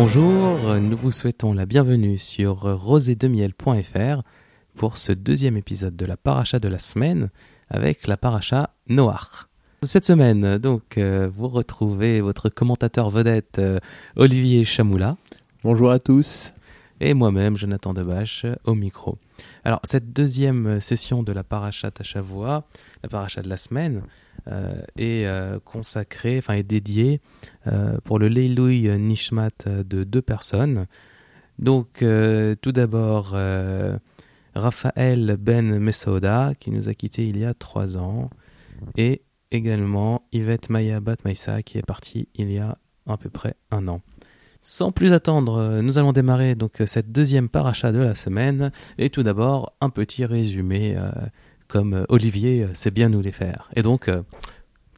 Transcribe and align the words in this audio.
Bonjour, 0.00 0.76
nous 0.76 0.96
vous 0.96 1.10
souhaitons 1.10 1.52
la 1.52 1.66
bienvenue 1.66 2.18
sur 2.18 2.60
rosédemiel.fr 2.60 4.22
pour 4.76 4.96
ce 4.96 5.10
deuxième 5.10 5.56
épisode 5.56 5.96
de 5.96 6.06
la 6.06 6.16
paracha 6.16 6.60
de 6.60 6.68
la 6.68 6.78
semaine 6.78 7.30
avec 7.68 8.06
la 8.06 8.16
paracha 8.16 8.70
Noach. 8.88 9.48
Cette 9.82 10.04
semaine, 10.04 10.58
donc, 10.58 10.98
euh, 10.98 11.28
vous 11.36 11.48
retrouvez 11.48 12.20
votre 12.20 12.48
commentateur 12.48 13.10
vedette 13.10 13.58
euh, 13.58 13.80
Olivier 14.14 14.64
Chamoula. 14.64 15.16
Bonjour 15.64 15.90
à 15.90 15.98
tous. 15.98 16.52
Et 17.00 17.12
moi-même, 17.12 17.56
Jonathan 17.56 17.92
Debache, 17.92 18.46
au 18.66 18.76
micro. 18.76 19.18
Alors, 19.64 19.80
cette 19.82 20.12
deuxième 20.12 20.78
session 20.78 21.24
de 21.24 21.32
la 21.32 21.42
paracha 21.42 21.90
Tachavua, 21.90 22.68
la 23.02 23.08
paracha 23.08 23.42
de 23.42 23.48
la 23.48 23.56
semaine, 23.56 24.02
est 24.96 25.26
consacrée, 25.64 26.38
enfin 26.38 26.54
est 26.54 26.62
dédiée 26.62 27.20
pour 28.04 28.18
le 28.18 28.28
Leilouï 28.28 28.88
Nishmat 28.98 29.50
de 29.66 30.04
deux 30.04 30.22
personnes. 30.22 30.86
Donc, 31.58 32.04
tout 32.62 32.72
d'abord, 32.72 33.36
Raphaël 34.54 35.36
Ben 35.38 35.78
Mesouda, 35.78 36.52
qui 36.58 36.70
nous 36.70 36.88
a 36.88 36.94
quittés 36.94 37.26
il 37.26 37.38
y 37.38 37.44
a 37.44 37.54
trois 37.54 37.96
ans, 37.96 38.30
et 38.96 39.22
également 39.50 40.26
Yvette 40.32 40.70
Maya 40.70 41.00
Batmaïsa, 41.00 41.62
qui 41.62 41.78
est 41.78 41.86
partie 41.86 42.28
il 42.34 42.52
y 42.52 42.58
a 42.58 42.78
à 43.06 43.16
peu 43.16 43.30
près 43.30 43.54
un 43.70 43.88
an. 43.88 44.02
Sans 44.60 44.90
plus 44.90 45.12
attendre, 45.12 45.80
nous 45.82 45.98
allons 45.98 46.12
démarrer 46.12 46.56
donc 46.56 46.82
cette 46.84 47.12
deuxième 47.12 47.48
paracha 47.48 47.92
de 47.92 47.98
la 47.98 48.14
semaine, 48.14 48.72
et 48.98 49.08
tout 49.08 49.22
d'abord 49.22 49.72
un 49.80 49.88
petit 49.88 50.24
résumé, 50.24 50.96
euh, 50.96 51.10
comme 51.68 52.04
Olivier 52.08 52.66
sait 52.74 52.90
bien 52.90 53.08
nous 53.08 53.20
les 53.20 53.32
faire. 53.32 53.68
Et 53.76 53.82
donc, 53.82 54.08
euh, 54.08 54.22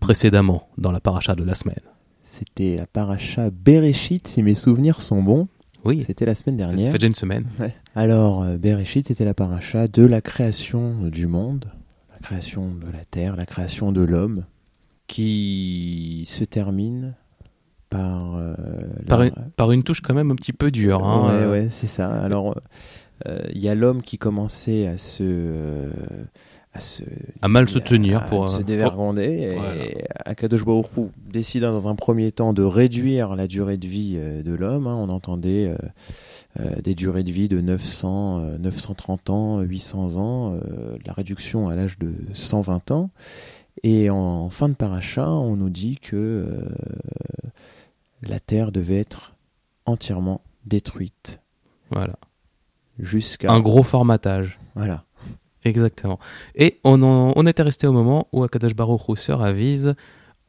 précédemment, 0.01 0.69
dans 0.79 0.93
la 0.93 1.01
paracha 1.01 1.35
de 1.35 1.45
la 1.45 1.55
semaine. 1.55 1.81
C'était 2.25 2.77
la 2.77 2.87
paracha 2.87 3.51
Bereshit, 3.51 4.27
si 4.27 4.43
mes 4.43 4.55
souvenirs 4.55 5.01
sont 5.01 5.23
bons. 5.23 5.49
Oui. 5.85 6.05
C'était 6.07 6.27
la 6.27 6.35
semaine 6.35 6.57
dernière. 6.57 6.87
Ça 6.87 6.93
fait 6.93 6.99
déjà 6.99 7.09
une 7.09 7.15
semaine. 7.15 7.47
Alors, 7.95 8.43
euh, 8.43 8.57
Bereshit, 8.57 9.07
c'était 9.07 9.25
la 9.25 9.35
paracha 9.35 9.87
de 9.87 10.05
la 10.05 10.21
création 10.21 11.09
du 11.09 11.27
monde, 11.27 11.67
la 12.13 12.19
création 12.19 12.75
de 12.75 12.91
la 12.91 13.05
terre, 13.05 13.37
la 13.37 13.47
création 13.47 13.93
de 13.93 14.03
l'homme, 14.03 14.45
qui 15.07 16.25
se 16.27 16.45
termine 16.45 17.15
par, 17.89 18.37
euh, 18.37 18.55
par, 19.09 19.23
une, 19.23 19.33
par, 19.57 19.73
une, 19.73 19.83
touche 19.83 20.01
quand 20.01 20.15
même 20.15 20.31
un 20.31 20.37
petit 20.37 20.53
peu 20.53 20.71
dure. 20.71 21.05
Hein, 21.05 21.27
ouais, 21.27 21.45
euh. 21.45 21.51
ouais 21.51 21.69
c'est 21.69 21.89
ça. 21.89 22.11
Alors, 22.11 22.55
il 23.53 23.59
y 23.59 23.69
a 23.69 23.75
l'homme 23.75 24.03
qui 24.03 24.17
commençait 24.17 24.87
à 24.87 24.97
se 24.97 25.91
à, 27.43 27.49
mal 27.49 27.69
se 27.69 27.79
tenir 27.79 28.25
pour 28.27 28.49
se 28.49 28.63
dévergonder. 28.63 29.57
et 29.57 30.05
Akadosh 30.25 30.65
Baruch 30.65 30.87
décida 31.17 31.71
dans 31.71 31.89
un 31.89 31.97
premier 31.97 32.31
temps 32.31 32.53
de 32.53 32.63
réduire 32.63 33.35
la 33.35 33.49
durée 33.49 33.77
de 33.77 33.87
vie 33.87 34.15
euh, 34.17 34.43
de 34.43 34.55
l'homme 34.55 34.87
hein. 34.87 34.95
on 34.95 35.09
entendait 35.09 35.67
euh, 35.67 35.77
euh, 36.61 36.81
des 36.81 36.95
durées 36.95 37.25
de 37.25 37.33
vie 37.33 37.49
de 37.49 37.61
900 37.61 38.59
930 38.61 39.31
ans 39.31 39.61
800 39.61 40.17
ans 40.17 40.61
la 41.05 41.13
réduction 41.13 41.69
à 41.69 41.75
l'âge 41.75 41.99
de 41.99 42.15
120 42.33 42.91
ans. 42.93 43.11
Et 43.83 44.11
en, 44.11 44.51
fin 44.51 44.69
de 44.69 44.75
paracha 44.75 45.29
on 45.29 45.57
nous 45.57 45.71
dit 45.71 45.99
que 45.99 46.65
la 48.23 48.39
terre 48.39 48.71
devait 48.71 48.99
être 48.99 49.35
entièrement 49.87 50.43
détruite. 50.67 51.41
Voilà. 51.91 52.15
Jusqu'à 52.99 53.51
un 53.51 53.61
gros 53.61 53.83
formatage. 53.83 54.59
Voilà 54.77 55.05
Exactement. 55.65 56.19
Et 56.55 56.81
on, 56.85 57.03
on 57.03 57.47
était 57.47 57.63
resté 57.63 57.87
au 57.87 57.93
moment 57.93 58.29
où 58.33 58.43
Akadash 58.45 58.75
Baruch 58.75 59.03
Hu 59.09 59.33
avise 59.33 59.95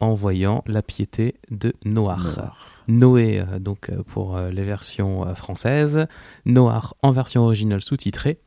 en 0.02 0.14
voyant 0.14 0.64
la 0.66 0.82
piété 0.82 1.36
de 1.50 1.72
Noach. 1.84 2.40
Noé, 2.88 3.38
euh, 3.38 3.60
donc 3.60 3.88
euh, 3.88 4.02
pour 4.02 4.36
euh, 4.36 4.50
les 4.50 4.64
versions 4.64 5.32
françaises, 5.36 6.06
Noach 6.44 6.94
en 7.02 7.12
version 7.12 7.42
originale 7.42 7.80
sous-titrée. 7.80 8.40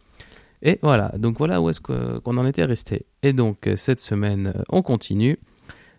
Et 0.61 0.79
voilà, 0.81 1.13
donc 1.17 1.37
voilà 1.37 1.61
où 1.61 1.69
est-ce 1.69 1.79
qu'on 1.79 2.37
en 2.37 2.45
était 2.45 2.65
resté. 2.65 3.05
Et 3.23 3.31
donc 3.31 3.69
cette 3.77 3.99
semaine, 3.99 4.53
on 4.69 4.81
continue. 4.81 5.37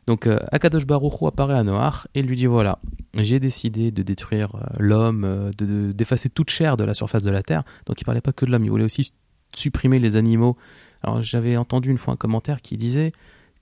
Donc 0.06 0.28
Akadosh 0.50 0.86
Baruch 0.86 1.22
apparaît 1.22 1.54
à 1.54 1.62
Noach 1.62 2.06
et 2.14 2.22
lui 2.22 2.36
dit 2.36 2.46
voilà, 2.46 2.80
j'ai 3.14 3.38
décidé 3.38 3.90
de 3.92 4.02
détruire 4.02 4.50
l'homme, 4.78 5.52
d'effacer 5.56 6.30
toute 6.30 6.50
chair 6.50 6.76
de 6.76 6.84
la 6.84 6.94
surface 6.94 7.22
de 7.22 7.30
la 7.30 7.42
terre. 7.42 7.62
Donc 7.86 8.00
il 8.00 8.04
parlait 8.04 8.20
pas 8.20 8.32
que 8.32 8.44
de 8.44 8.50
l'homme, 8.50 8.64
il 8.64 8.70
voulait 8.70 8.84
aussi 8.84 9.12
supprimer 9.56 9.98
les 9.98 10.16
animaux. 10.16 10.56
Alors 11.02 11.22
j'avais 11.22 11.56
entendu 11.56 11.90
une 11.90 11.98
fois 11.98 12.14
un 12.14 12.16
commentaire 12.16 12.62
qui 12.62 12.76
disait 12.76 13.12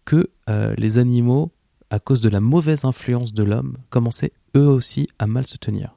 que 0.04 0.28
euh, 0.50 0.74
les 0.76 0.98
animaux, 0.98 1.52
à 1.90 1.98
cause 1.98 2.20
de 2.20 2.28
la 2.28 2.40
mauvaise 2.40 2.84
influence 2.84 3.32
de 3.32 3.42
l'homme, 3.42 3.76
commençaient 3.90 4.32
eux 4.56 4.66
aussi 4.66 5.08
à 5.18 5.26
mal 5.26 5.46
se 5.46 5.56
tenir. 5.56 5.96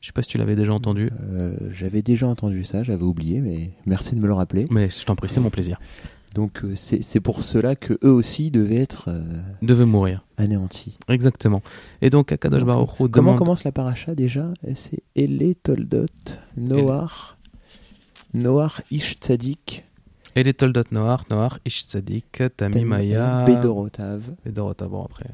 Je 0.00 0.08
sais 0.08 0.12
pas 0.12 0.22
si 0.22 0.28
tu 0.28 0.38
l'avais 0.38 0.56
déjà 0.56 0.72
entendu. 0.72 1.10
Euh, 1.20 1.56
j'avais 1.70 2.02
déjà 2.02 2.28
entendu 2.28 2.64
ça, 2.64 2.82
j'avais 2.82 3.02
oublié, 3.02 3.40
mais 3.40 3.70
merci 3.86 4.14
de 4.14 4.20
me 4.20 4.26
le 4.26 4.34
rappeler. 4.34 4.66
Mais 4.70 4.88
je 4.90 5.04
t'en 5.04 5.16
prie, 5.16 5.28
c'est 5.28 5.40
mon 5.40 5.50
plaisir. 5.50 5.80
Donc 6.34 6.64
euh, 6.64 6.74
c'est 6.76 7.20
pour 7.20 7.42
cela 7.42 7.76
que 7.76 7.98
eux 8.04 8.10
aussi 8.10 8.50
devaient 8.50 8.76
être 8.76 9.08
devaient 9.62 9.86
mourir, 9.86 10.22
anéantis. 10.36 10.98
Exactement. 11.08 11.62
Et 12.02 12.10
donc 12.10 12.30
Akadosh 12.30 12.64
Baruch 12.64 13.00
Hu 13.00 13.08
Comment 13.08 13.36
commence 13.36 13.64
la 13.64 13.72
paracha 13.72 14.14
déjà? 14.14 14.52
C'est 14.74 15.02
Elé 15.14 15.54
Toldot 15.54 16.06
Noach 16.58 17.35
Noach 18.36 18.82
Ish 18.90 19.18
Tzadik. 19.18 19.84
Et 20.34 20.42
les 20.42 20.52
Toldot 20.52 20.82
Noach, 20.90 21.22
Noach 21.30 21.58
Ish 21.64 21.86
Tzadik, 21.86 22.42
Tamimaya. 22.56 23.44
Bedorotav. 23.46 24.30
Bedorotav, 24.44 24.88
bon 24.88 25.04
après. 25.04 25.30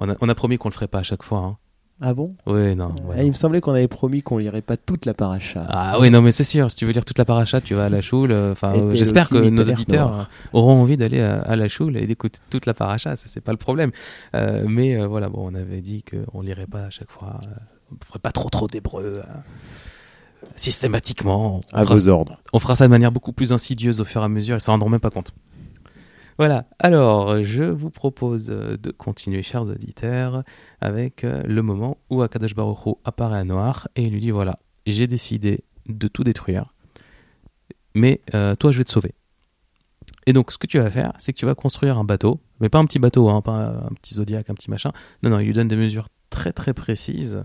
On 0.00 0.08
a, 0.08 0.16
on 0.20 0.28
a 0.30 0.34
promis 0.34 0.56
qu'on 0.56 0.70
le 0.70 0.74
ferait 0.74 0.88
pas 0.88 1.00
à 1.00 1.02
chaque 1.02 1.22
fois. 1.22 1.40
Hein. 1.40 1.56
Ah 2.00 2.14
bon? 2.14 2.34
Oui, 2.46 2.74
non. 2.74 2.92
Ah, 3.14 3.22
il 3.22 3.28
me 3.28 3.32
semblait 3.34 3.60
qu'on 3.60 3.72
avait 3.72 3.88
promis 3.88 4.22
qu'on 4.22 4.38
lirait 4.38 4.62
pas 4.62 4.78
toute 4.78 5.04
la 5.04 5.12
paracha. 5.12 5.66
Ah 5.68 5.98
oui, 6.00 6.10
non, 6.10 6.22
mais 6.22 6.32
c'est 6.32 6.44
sûr. 6.44 6.70
Si 6.70 6.76
tu 6.78 6.86
veux 6.86 6.92
lire 6.92 7.04
toute 7.04 7.18
la 7.18 7.26
paracha, 7.26 7.60
tu 7.60 7.74
vas 7.74 7.86
à 7.86 7.88
la 7.90 8.00
choule. 8.00 8.32
Enfin, 8.32 8.72
j'espère 8.94 9.28
que 9.28 9.36
nos 9.36 9.64
auditeurs 9.64 10.30
auront 10.54 10.80
envie 10.80 10.96
d'aller 10.96 11.20
à, 11.20 11.54
la 11.54 11.68
choule 11.68 11.98
et 11.98 12.06
d'écouter 12.06 12.38
toute 12.48 12.64
la 12.64 12.72
paracha. 12.72 13.16
Ça, 13.16 13.26
c'est 13.28 13.42
pas 13.42 13.52
le 13.52 13.58
problème. 13.58 13.90
Euh, 14.34 14.64
mais 14.66 14.96
euh, 14.96 15.06
voilà, 15.06 15.28
bon, 15.28 15.50
on 15.50 15.54
avait 15.54 15.82
dit 15.82 16.02
qu'on 16.02 16.40
lirait 16.40 16.66
pas 16.66 16.84
à 16.84 16.90
chaque 16.90 17.10
fois. 17.10 17.40
Euh, 17.42 17.46
on 17.92 18.04
ferait 18.06 18.20
pas 18.20 18.32
trop 18.32 18.48
trop 18.48 18.68
d'hébreu. 18.68 19.22
Hein 19.28 19.40
systématiquement. 20.56 21.60
À 21.72 21.84
vos 21.84 22.08
ordres. 22.08 22.40
On 22.52 22.58
fera 22.58 22.76
ça 22.76 22.86
de 22.86 22.90
manière 22.90 23.12
beaucoup 23.12 23.32
plus 23.32 23.52
insidieuse 23.52 24.00
au 24.00 24.04
fur 24.04 24.22
et 24.22 24.24
à 24.24 24.28
mesure, 24.28 24.56
et 24.56 24.60
ça 24.60 24.72
ne 24.72 24.74
rendront 24.74 24.90
même 24.90 25.00
pas 25.00 25.10
compte. 25.10 25.32
Voilà, 26.38 26.66
alors 26.78 27.42
je 27.42 27.64
vous 27.64 27.90
propose 27.90 28.46
de 28.46 28.90
continuer, 28.92 29.42
chers 29.42 29.62
auditeurs, 29.62 30.44
avec 30.80 31.24
euh, 31.24 31.42
le 31.44 31.62
moment 31.62 31.98
où 32.10 32.22
Akadosh 32.22 32.54
Baruch 32.54 32.96
apparaît 33.04 33.40
à 33.40 33.44
Noir 33.44 33.88
et 33.96 34.04
il 34.04 34.12
lui 34.12 34.20
dit 34.20 34.30
voilà, 34.30 34.56
j'ai 34.86 35.08
décidé 35.08 35.64
de 35.88 36.06
tout 36.06 36.22
détruire, 36.22 36.74
mais 37.96 38.20
euh, 38.34 38.54
toi 38.54 38.70
je 38.70 38.78
vais 38.78 38.84
te 38.84 38.90
sauver. 38.90 39.14
Et 40.26 40.32
donc 40.32 40.52
ce 40.52 40.58
que 40.58 40.68
tu 40.68 40.78
vas 40.78 40.92
faire, 40.92 41.12
c'est 41.18 41.32
que 41.32 41.38
tu 41.38 41.46
vas 41.46 41.56
construire 41.56 41.98
un 41.98 42.04
bateau, 42.04 42.40
mais 42.60 42.68
pas 42.68 42.78
un 42.78 42.84
petit 42.84 43.00
bateau, 43.00 43.28
hein, 43.30 43.40
pas 43.40 43.70
un 43.90 43.94
petit 44.00 44.14
zodiaque, 44.14 44.48
un 44.48 44.54
petit 44.54 44.70
machin. 44.70 44.92
Non, 45.24 45.30
non, 45.30 45.40
il 45.40 45.46
lui 45.46 45.54
donne 45.54 45.66
des 45.66 45.74
mesures 45.74 46.06
très 46.30 46.52
très 46.52 46.72
précises 46.72 47.42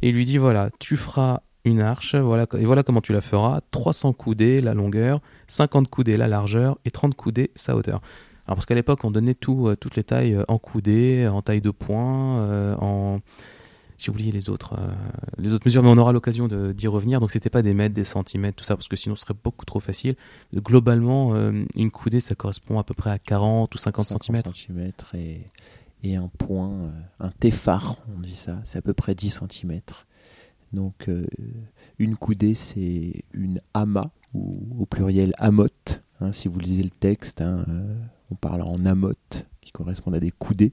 et 0.00 0.08
il 0.08 0.14
lui 0.14 0.24
dit 0.24 0.38
voilà, 0.38 0.70
tu 0.78 0.96
feras 0.96 1.42
une 1.64 1.80
arche, 1.80 2.14
voilà, 2.14 2.46
et 2.58 2.64
voilà 2.64 2.82
comment 2.82 3.00
tu 3.00 3.12
la 3.12 3.20
feras 3.20 3.60
300 3.70 4.12
coudées 4.14 4.60
la 4.60 4.74
longueur, 4.74 5.20
50 5.48 5.88
coudées 5.88 6.16
la 6.16 6.28
largeur 6.28 6.78
et 6.84 6.90
30 6.90 7.14
coudées 7.14 7.50
sa 7.54 7.76
hauteur. 7.76 8.00
Alors 8.46 8.56
parce 8.56 8.66
qu'à 8.66 8.74
l'époque 8.74 9.04
on 9.04 9.10
donnait 9.10 9.34
tout, 9.34 9.68
euh, 9.68 9.76
toutes 9.76 9.96
les 9.96 10.04
tailles 10.04 10.34
euh, 10.34 10.44
en 10.48 10.58
coudées, 10.58 11.28
en 11.28 11.42
taille 11.42 11.60
de 11.60 11.70
poing, 11.70 12.38
euh, 12.38 12.74
en 12.76 13.20
j'ai 13.98 14.10
oublié 14.10 14.32
les 14.32 14.48
autres, 14.48 14.76
les 15.36 15.52
autres 15.52 15.66
mesures, 15.66 15.82
mais 15.82 15.90
on 15.90 15.98
aura 15.98 16.12
l'occasion 16.12 16.48
d'y 16.48 16.86
revenir. 16.86 17.20
Donc 17.20 17.30
c'était 17.30 17.50
pas 17.50 17.60
des 17.60 17.74
mètres, 17.74 17.94
des 17.94 18.04
centimètres, 18.04 18.56
tout 18.56 18.64
ça, 18.64 18.74
parce 18.74 18.88
que 18.88 18.96
sinon 18.96 19.14
ce 19.14 19.20
serait 19.20 19.34
beaucoup 19.44 19.66
trop 19.66 19.78
facile. 19.78 20.16
Globalement, 20.54 21.34
une 21.74 21.90
coudée, 21.90 22.20
ça 22.20 22.34
correspond 22.34 22.78
à 22.78 22.82
peu 22.82 22.94
près 22.94 23.10
à 23.10 23.18
40 23.18 23.74
ou 23.74 23.76
50, 23.76 24.06
50 24.06 24.24
centimètres. 24.24 25.14
et, 25.14 25.42
et 26.02 26.16
un 26.16 26.28
point, 26.28 26.72
un 27.18 27.28
téphare, 27.28 27.96
on 28.16 28.20
dit 28.20 28.36
ça, 28.36 28.62
c'est 28.64 28.78
à 28.78 28.82
peu 28.82 28.94
près 28.94 29.14
10 29.14 29.32
centimètres. 29.32 30.06
Donc 30.72 31.08
euh, 31.08 31.26
une 31.98 32.16
coudée, 32.16 32.54
c'est 32.54 33.24
une 33.32 33.60
ama, 33.74 34.10
ou 34.34 34.58
au 34.80 34.86
pluriel 34.86 35.32
amotte. 35.38 36.02
Hein, 36.20 36.32
si 36.32 36.48
vous 36.48 36.58
lisez 36.58 36.82
le 36.82 36.90
texte, 36.90 37.40
hein, 37.40 37.64
euh, 37.68 37.96
on 38.30 38.34
parle 38.34 38.62
en 38.62 38.84
amotte, 38.84 39.46
qui 39.60 39.72
correspond 39.72 40.12
à 40.12 40.20
des 40.20 40.30
coudées. 40.30 40.72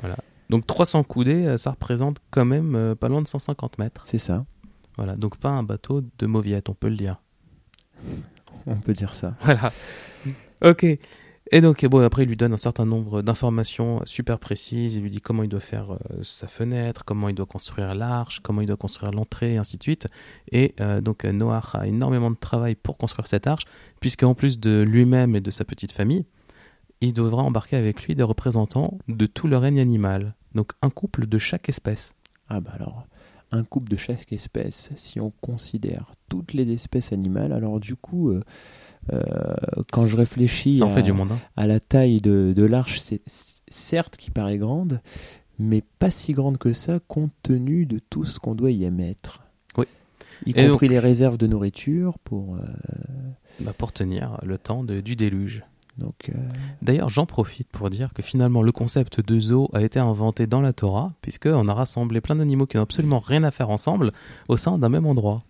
Voilà. 0.00 0.16
Donc 0.48 0.66
300 0.66 1.04
coudées, 1.04 1.46
euh, 1.46 1.56
ça 1.56 1.70
représente 1.70 2.18
quand 2.30 2.44
même 2.44 2.94
pas 2.96 3.08
loin 3.08 3.22
de 3.22 3.28
150 3.28 3.78
mètres. 3.78 4.04
C'est 4.06 4.18
ça. 4.18 4.44
Voilà, 4.96 5.16
donc 5.16 5.38
pas 5.38 5.50
un 5.50 5.62
bateau 5.62 6.02
de 6.18 6.26
mauviette, 6.26 6.68
on 6.68 6.74
peut 6.74 6.88
le 6.88 6.96
dire. 6.96 7.20
On 8.66 8.76
peut 8.76 8.92
dire 8.92 9.14
ça. 9.14 9.34
Voilà. 9.42 9.72
Ok. 10.62 10.84
Et 11.52 11.60
donc, 11.60 11.84
bon, 11.84 11.98
après, 12.00 12.22
il 12.22 12.28
lui 12.28 12.36
donne 12.36 12.52
un 12.52 12.56
certain 12.56 12.86
nombre 12.86 13.22
d'informations 13.22 14.00
super 14.04 14.38
précises. 14.38 14.94
Il 14.94 15.02
lui 15.02 15.10
dit 15.10 15.20
comment 15.20 15.42
il 15.42 15.48
doit 15.48 15.58
faire 15.58 15.92
euh, 15.92 16.22
sa 16.22 16.46
fenêtre, 16.46 17.04
comment 17.04 17.28
il 17.28 17.34
doit 17.34 17.46
construire 17.46 17.92
l'arche, 17.96 18.38
comment 18.38 18.60
il 18.60 18.68
doit 18.68 18.76
construire 18.76 19.10
l'entrée, 19.10 19.54
et 19.54 19.56
ainsi 19.56 19.76
de 19.76 19.82
suite. 19.82 20.06
Et 20.52 20.76
euh, 20.80 21.00
donc, 21.00 21.24
Noah 21.24 21.62
a 21.74 21.88
énormément 21.88 22.30
de 22.30 22.36
travail 22.36 22.76
pour 22.76 22.96
construire 22.96 23.26
cette 23.26 23.48
arche, 23.48 23.64
puisqu'en 23.98 24.34
plus 24.34 24.60
de 24.60 24.82
lui-même 24.82 25.34
et 25.34 25.40
de 25.40 25.50
sa 25.50 25.64
petite 25.64 25.90
famille, 25.90 26.24
il 27.00 27.12
devra 27.12 27.42
embarquer 27.42 27.76
avec 27.76 28.04
lui 28.04 28.14
des 28.14 28.22
représentants 28.22 28.98
de 29.08 29.26
tout 29.26 29.48
le 29.48 29.56
règne 29.56 29.80
animal. 29.80 30.36
Donc, 30.54 30.70
un 30.82 30.90
couple 30.90 31.26
de 31.26 31.38
chaque 31.38 31.68
espèce. 31.68 32.12
Ah, 32.48 32.60
bah 32.60 32.72
alors, 32.74 33.06
un 33.52 33.64
couple 33.64 33.90
de 33.90 33.96
chaque 33.96 34.32
espèce. 34.32 34.90
Si 34.94 35.20
on 35.20 35.32
considère 35.40 36.12
toutes 36.28 36.52
les 36.52 36.70
espèces 36.72 37.12
animales, 37.12 37.52
alors 37.52 37.80
du 37.80 37.96
coup, 37.96 38.30
euh, 38.30 38.34
euh, 38.38 38.42
quand 39.92 40.06
je 40.06 40.16
réfléchis 40.16 40.78
Ça 40.78 40.86
en 40.86 40.90
à, 40.90 40.94
fait 40.94 41.02
du 41.02 41.12
monde. 41.12 41.32
hein. 41.32 41.38
à 41.56 41.66
la 41.66 41.80
taille 41.80 42.18
de, 42.20 42.52
de 42.54 42.64
l'arche, 42.64 43.00
c'est 43.00 43.20
certes 43.26 44.16
qui 44.16 44.30
paraît 44.30 44.58
grande, 44.58 45.00
mais 45.58 45.82
pas 45.98 46.10
si 46.10 46.32
grande 46.32 46.58
que 46.58 46.72
ça 46.72 47.00
compte 47.06 47.32
tenu 47.42 47.86
de 47.86 47.98
tout 48.10 48.24
ce 48.24 48.38
qu'on 48.38 48.54
doit 48.54 48.70
y 48.70 48.84
émettre. 48.84 49.42
Oui. 49.76 49.86
Y 50.46 50.50
Et 50.58 50.68
compris 50.68 50.88
les 50.88 50.98
réserves 50.98 51.36
de 51.38 51.46
nourriture 51.46 52.18
pour. 52.24 52.56
euh, 52.56 52.60
Bah, 53.60 53.72
pour 53.76 53.92
tenir 53.92 54.38
le 54.42 54.56
temps 54.58 54.84
de- 54.84 55.00
du 55.00 55.16
déluge. 55.16 55.62
donc, 55.98 56.30
euh, 56.30 56.38
D'ailleurs, 56.80 57.10
j'en 57.10 57.26
profite 57.26 57.68
pour 57.68 57.90
dire 57.90 58.14
que 58.14 58.22
finalement, 58.22 58.62
le 58.62 58.72
concept 58.72 59.20
de 59.20 59.38
zoo 59.38 59.68
a 59.74 59.82
été 59.82 59.98
inventé 59.98 60.46
dans 60.46 60.62
la 60.62 60.72
Torah, 60.72 61.12
puisqu'on 61.20 61.68
a 61.68 61.74
rassemblé 61.74 62.22
plein 62.22 62.36
d'animaux 62.36 62.66
qui 62.66 62.78
n'ont 62.78 62.84
absolument 62.84 63.18
rien 63.18 63.42
à 63.44 63.50
faire 63.50 63.68
ensemble 63.68 64.12
au 64.48 64.56
sein 64.56 64.78
d'un 64.78 64.88
même 64.88 65.04
endroit. 65.04 65.42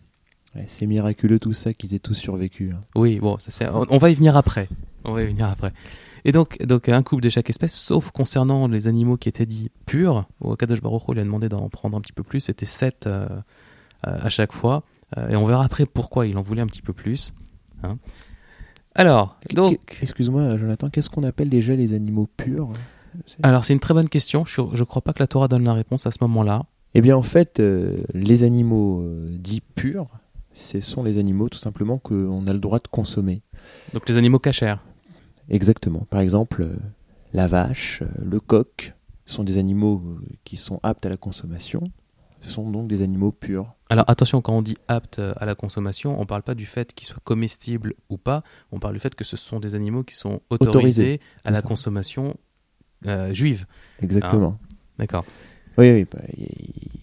Ouais, 0.56 0.64
c'est 0.68 0.86
miraculeux 0.86 1.38
tout 1.38 1.52
ça 1.52 1.72
qu'ils 1.74 1.94
aient 1.94 1.98
tous 2.00 2.14
survécu. 2.14 2.72
hein. 2.74 2.80
Oui, 2.94 3.18
bon, 3.20 3.36
ça, 3.38 3.72
on, 3.74 3.86
on 3.90 3.98
va 3.98 4.10
y 4.10 4.14
venir 4.14 4.36
après. 4.36 4.68
On 5.04 5.12
va 5.12 5.22
y 5.22 5.26
venir 5.26 5.48
après. 5.48 5.72
Et 6.24 6.32
donc, 6.32 6.58
donc 6.64 6.88
un 6.90 7.02
couple 7.02 7.22
de 7.22 7.30
chaque 7.30 7.48
espèce, 7.48 7.74
sauf 7.74 8.10
concernant 8.10 8.68
les 8.68 8.86
animaux 8.88 9.16
qui 9.16 9.28
étaient 9.30 9.46
dits 9.46 9.70
purs, 9.86 10.26
où 10.42 10.54
Kadosh 10.56 10.82
Baruch 10.82 11.08
Hu 11.08 11.14
lui 11.14 11.20
a 11.20 11.24
demandé 11.24 11.48
d'en 11.48 11.68
prendre 11.70 11.96
un 11.96 12.00
petit 12.02 12.12
peu 12.12 12.22
plus, 12.22 12.40
c'était 12.40 12.66
7 12.66 13.08
à 14.02 14.28
chaque 14.28 14.52
fois. 14.52 14.82
Euh, 15.18 15.28
et 15.30 15.36
on 15.36 15.44
verra 15.44 15.64
après 15.64 15.86
pourquoi 15.86 16.26
il 16.26 16.36
en 16.38 16.42
voulait 16.42 16.62
un 16.62 16.66
petit 16.66 16.82
peu 16.82 16.92
plus. 16.92 17.32
hein. 17.82 17.98
Alors, 18.94 19.38
donc, 19.54 19.98
Excuse-moi, 20.02 20.56
Jonathan, 20.56 20.90
qu'est-ce 20.90 21.10
qu'on 21.10 21.22
appelle 21.24 21.48
déjà 21.48 21.74
les 21.74 21.92
animaux 21.92 22.28
purs 22.36 22.70
alors 23.42 23.64
c'est 23.64 23.72
une 23.72 23.80
très 23.80 23.92
bonne 23.92 24.08
question. 24.08 24.44
Je 24.44 24.60
ne 24.60 24.84
crois 24.84 25.02
pas 25.02 25.12
que 25.12 25.18
la 25.18 25.26
Torah 25.26 25.48
donne 25.48 25.64
la 25.64 25.72
réponse 25.72 26.06
à 26.06 26.12
ce 26.12 26.18
moment-là. 26.20 26.66
Eh 26.94 27.00
bien, 27.00 27.16
en 27.16 27.22
fait, 27.22 27.58
euh, 27.58 28.04
les 28.14 28.44
animaux 28.44 29.00
euh, 29.02 29.36
dits 29.36 29.62
purs, 29.74 30.06
ce 30.52 30.80
sont 30.80 31.02
les 31.02 31.18
animaux 31.18 31.48
tout 31.48 31.58
simplement 31.58 31.98
qu'on 31.98 32.46
a 32.46 32.52
le 32.52 32.58
droit 32.58 32.78
de 32.78 32.88
consommer. 32.88 33.42
Donc 33.94 34.08
les 34.08 34.16
animaux 34.16 34.38
cachers. 34.38 34.76
Exactement. 35.48 36.06
Par 36.10 36.20
exemple, 36.20 36.62
euh, 36.62 36.76
la 37.32 37.46
vache, 37.46 38.02
euh, 38.02 38.06
le 38.24 38.40
coq 38.40 38.94
sont 39.26 39.44
des 39.44 39.58
animaux 39.58 40.02
euh, 40.04 40.26
qui 40.44 40.56
sont 40.56 40.80
aptes 40.82 41.06
à 41.06 41.08
la 41.08 41.16
consommation. 41.16 41.82
Ce 42.42 42.50
sont 42.50 42.70
donc 42.70 42.88
des 42.88 43.02
animaux 43.02 43.32
purs. 43.32 43.74
Alors 43.90 44.04
attention, 44.08 44.40
quand 44.40 44.56
on 44.56 44.62
dit 44.62 44.78
apte 44.88 45.18
euh, 45.18 45.34
à 45.36 45.44
la 45.46 45.54
consommation, 45.54 46.16
on 46.16 46.20
ne 46.22 46.26
parle 46.26 46.42
pas 46.42 46.54
du 46.54 46.66
fait 46.66 46.94
qu'ils 46.94 47.06
soient 47.06 47.20
comestibles 47.22 47.94
ou 48.08 48.16
pas, 48.16 48.42
on 48.72 48.78
parle 48.78 48.94
du 48.94 49.00
fait 49.00 49.14
que 49.14 49.24
ce 49.24 49.36
sont 49.36 49.60
des 49.60 49.74
animaux 49.74 50.04
qui 50.04 50.14
sont 50.14 50.40
autorisés 50.50 50.70
Autorisés, 50.70 51.20
à 51.44 51.50
la 51.50 51.60
ça. 51.60 51.68
consommation 51.68 52.36
euh, 53.06 53.34
juive. 53.34 53.66
Exactement. 54.02 54.58
D'accord. 54.98 55.24
Oui, 55.78 55.90
oui. 55.92 56.06
bah, 56.10 56.20
y- 56.36 56.42
y- 56.44 56.99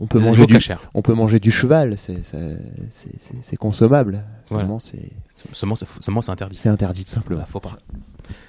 on- 0.00 0.06
peut 0.06 0.18
Des 0.18 0.24
manger 0.26 0.46
du, 0.46 0.58
on 0.94 1.02
peut 1.02 1.14
manger 1.14 1.38
du 1.38 1.50
cheval. 1.50 1.96
C'est, 1.98 3.56
consommable. 3.58 4.24
Voilà. 4.48 4.62
Seulement, 4.64 4.78
c'est, 4.78 5.10
Seulement, 5.52 5.74
c'est 5.74 5.86
seulement, 6.00 6.22
c'est 6.22 6.30
interdit. 6.32 6.58
c'est 6.58 6.68
interdit 6.68 7.04
tout 7.04 7.10
simplement. 7.10 7.38
Voilà, 7.40 7.46
faut 7.46 7.60
pas. 7.60 7.78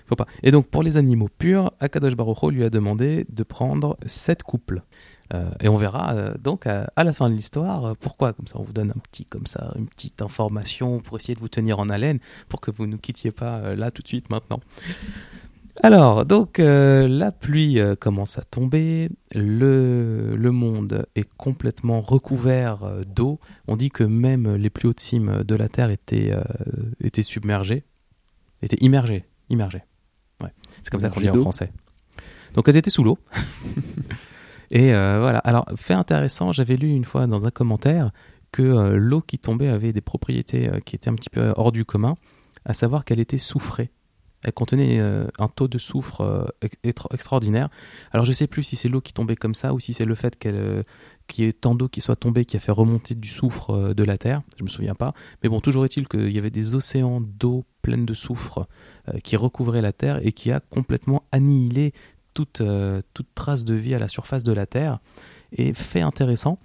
Faut 0.07 0.15
pas. 0.15 0.27
Et 0.43 0.51
donc, 0.51 0.67
pour 0.67 0.83
les 0.83 0.97
animaux 0.97 1.29
purs, 1.37 1.71
Akadosh 1.79 2.15
Baruch 2.15 2.51
lui 2.51 2.63
a 2.63 2.69
demandé 2.69 3.25
de 3.29 3.43
prendre 3.43 3.97
sept 4.05 4.43
couples. 4.43 4.81
Euh, 5.33 5.49
et 5.61 5.69
on 5.69 5.77
verra 5.77 6.13
euh, 6.13 6.33
donc 6.37 6.67
à, 6.67 6.91
à 6.97 7.03
la 7.05 7.13
fin 7.13 7.29
de 7.29 7.33
l'histoire 7.35 7.85
euh, 7.85 7.93
pourquoi. 7.99 8.33
Comme 8.33 8.45
ça, 8.45 8.57
on 8.59 8.63
vous 8.63 8.73
donne 8.73 8.91
un 8.91 8.99
petit, 8.99 9.25
comme 9.25 9.47
ça, 9.47 9.71
une 9.77 9.87
petite 9.87 10.21
information 10.21 10.99
pour 10.99 11.17
essayer 11.17 11.33
de 11.33 11.39
vous 11.39 11.47
tenir 11.47 11.79
en 11.79 11.89
haleine, 11.89 12.19
pour 12.49 12.59
que 12.61 12.69
vous 12.71 12.85
ne 12.85 12.97
quittiez 12.97 13.31
pas 13.31 13.75
là 13.75 13.89
tout 13.89 14.01
de 14.01 14.07
suite 14.07 14.29
maintenant. 14.29 14.59
Alors, 15.81 16.25
donc, 16.25 16.59
euh, 16.59 17.07
la 17.07 17.31
pluie 17.31 17.79
euh, 17.79 17.95
commence 17.95 18.37
à 18.37 18.43
tomber, 18.43 19.09
le, 19.33 20.35
le 20.35 20.51
monde 20.51 21.07
est 21.15 21.27
complètement 21.35 21.99
recouvert 22.01 22.83
euh, 22.83 23.03
d'eau. 23.03 23.39
On 23.67 23.75
dit 23.75 23.89
que 23.89 24.03
même 24.03 24.55
les 24.55 24.69
plus 24.69 24.87
hautes 24.87 24.99
cimes 24.99 25.43
de 25.43 25.55
la 25.55 25.69
Terre 25.69 25.89
étaient, 25.89 26.33
étaient 27.03 27.23
submergées, 27.23 27.83
étaient 28.61 28.77
immergées. 28.81 29.25
immergées. 29.49 29.83
Ouais. 30.41 30.53
C'est 30.83 30.91
comme 30.91 30.99
ça 30.99 31.09
qu'on 31.09 31.21
dit 31.21 31.29
en 31.29 31.35
français. 31.35 31.71
Donc, 32.53 32.67
elles 32.67 32.77
étaient 32.77 32.91
sous 32.91 33.03
l'eau. 33.03 33.17
Et 34.71 34.91
voilà. 34.91 35.39
Alors, 35.39 35.65
fait 35.75 35.93
intéressant, 35.93 36.51
j'avais 36.51 36.77
lu 36.77 36.89
une 36.89 37.05
fois 37.05 37.25
dans 37.25 37.45
un 37.45 37.51
commentaire 37.51 38.11
que 38.51 38.93
l'eau 38.93 39.21
qui 39.21 39.39
tombait 39.39 39.69
avait 39.69 39.93
des 39.93 40.01
propriétés 40.01 40.69
qui 40.85 40.95
étaient 40.95 41.09
un 41.09 41.15
petit 41.15 41.31
peu 41.31 41.51
hors 41.55 41.71
du 41.71 41.83
commun, 41.83 42.15
à 42.65 42.73
savoir 42.73 43.05
qu'elle 43.05 43.19
était 43.19 43.39
soufrée. 43.39 43.91
Elle 44.43 44.53
contenait 44.53 44.99
euh, 44.99 45.27
un 45.39 45.47
taux 45.47 45.67
de 45.67 45.77
soufre 45.77 46.21
euh, 46.21 46.45
ex- 46.61 46.77
extra- 46.83 47.09
extraordinaire. 47.13 47.69
Alors 48.11 48.25
je 48.25 48.31
sais 48.31 48.47
plus 48.47 48.63
si 48.63 48.75
c'est 48.75 48.89
l'eau 48.89 49.01
qui 49.01 49.13
tombait 49.13 49.35
comme 49.35 49.55
ça 49.55 49.73
ou 49.73 49.79
si 49.79 49.93
c'est 49.93 50.05
le 50.05 50.15
fait 50.15 50.37
qu'elle, 50.37 50.55
euh, 50.55 50.83
qu'il 51.27 51.45
y 51.45 51.47
ait 51.47 51.53
tant 51.53 51.75
d'eau 51.75 51.87
qui 51.87 52.01
soit 52.01 52.15
tombée 52.15 52.45
qui 52.45 52.57
a 52.57 52.59
fait 52.59 52.71
remonter 52.71 53.15
du 53.15 53.29
soufre 53.29 53.93
de 53.93 54.03
la 54.03 54.17
terre. 54.17 54.41
Je 54.57 54.63
me 54.63 54.69
souviens 54.69 54.95
pas. 54.95 55.13
Mais 55.41 55.49
bon, 55.49 55.61
toujours 55.61 55.85
est-il 55.85 56.07
qu'il 56.07 56.31
y 56.31 56.37
avait 56.37 56.49
des 56.49 56.75
océans 56.75 57.21
d'eau 57.21 57.65
pleine 57.81 58.05
de 58.05 58.13
soufre 58.13 58.67
qui 59.23 59.35
recouvraient 59.35 59.81
la 59.81 59.93
terre 59.93 60.19
et 60.25 60.31
qui 60.31 60.51
a 60.51 60.59
complètement 60.59 61.23
annihilé 61.31 61.93
toute, 62.33 62.61
trace 63.35 63.65
de 63.65 63.73
vie 63.73 63.93
à 63.93 63.99
la 63.99 64.07
surface 64.07 64.43
de 64.43 64.53
la 64.53 64.65
terre. 64.65 64.99
Et 65.51 65.73
fait 65.73 66.01
intéressant, 66.01 66.59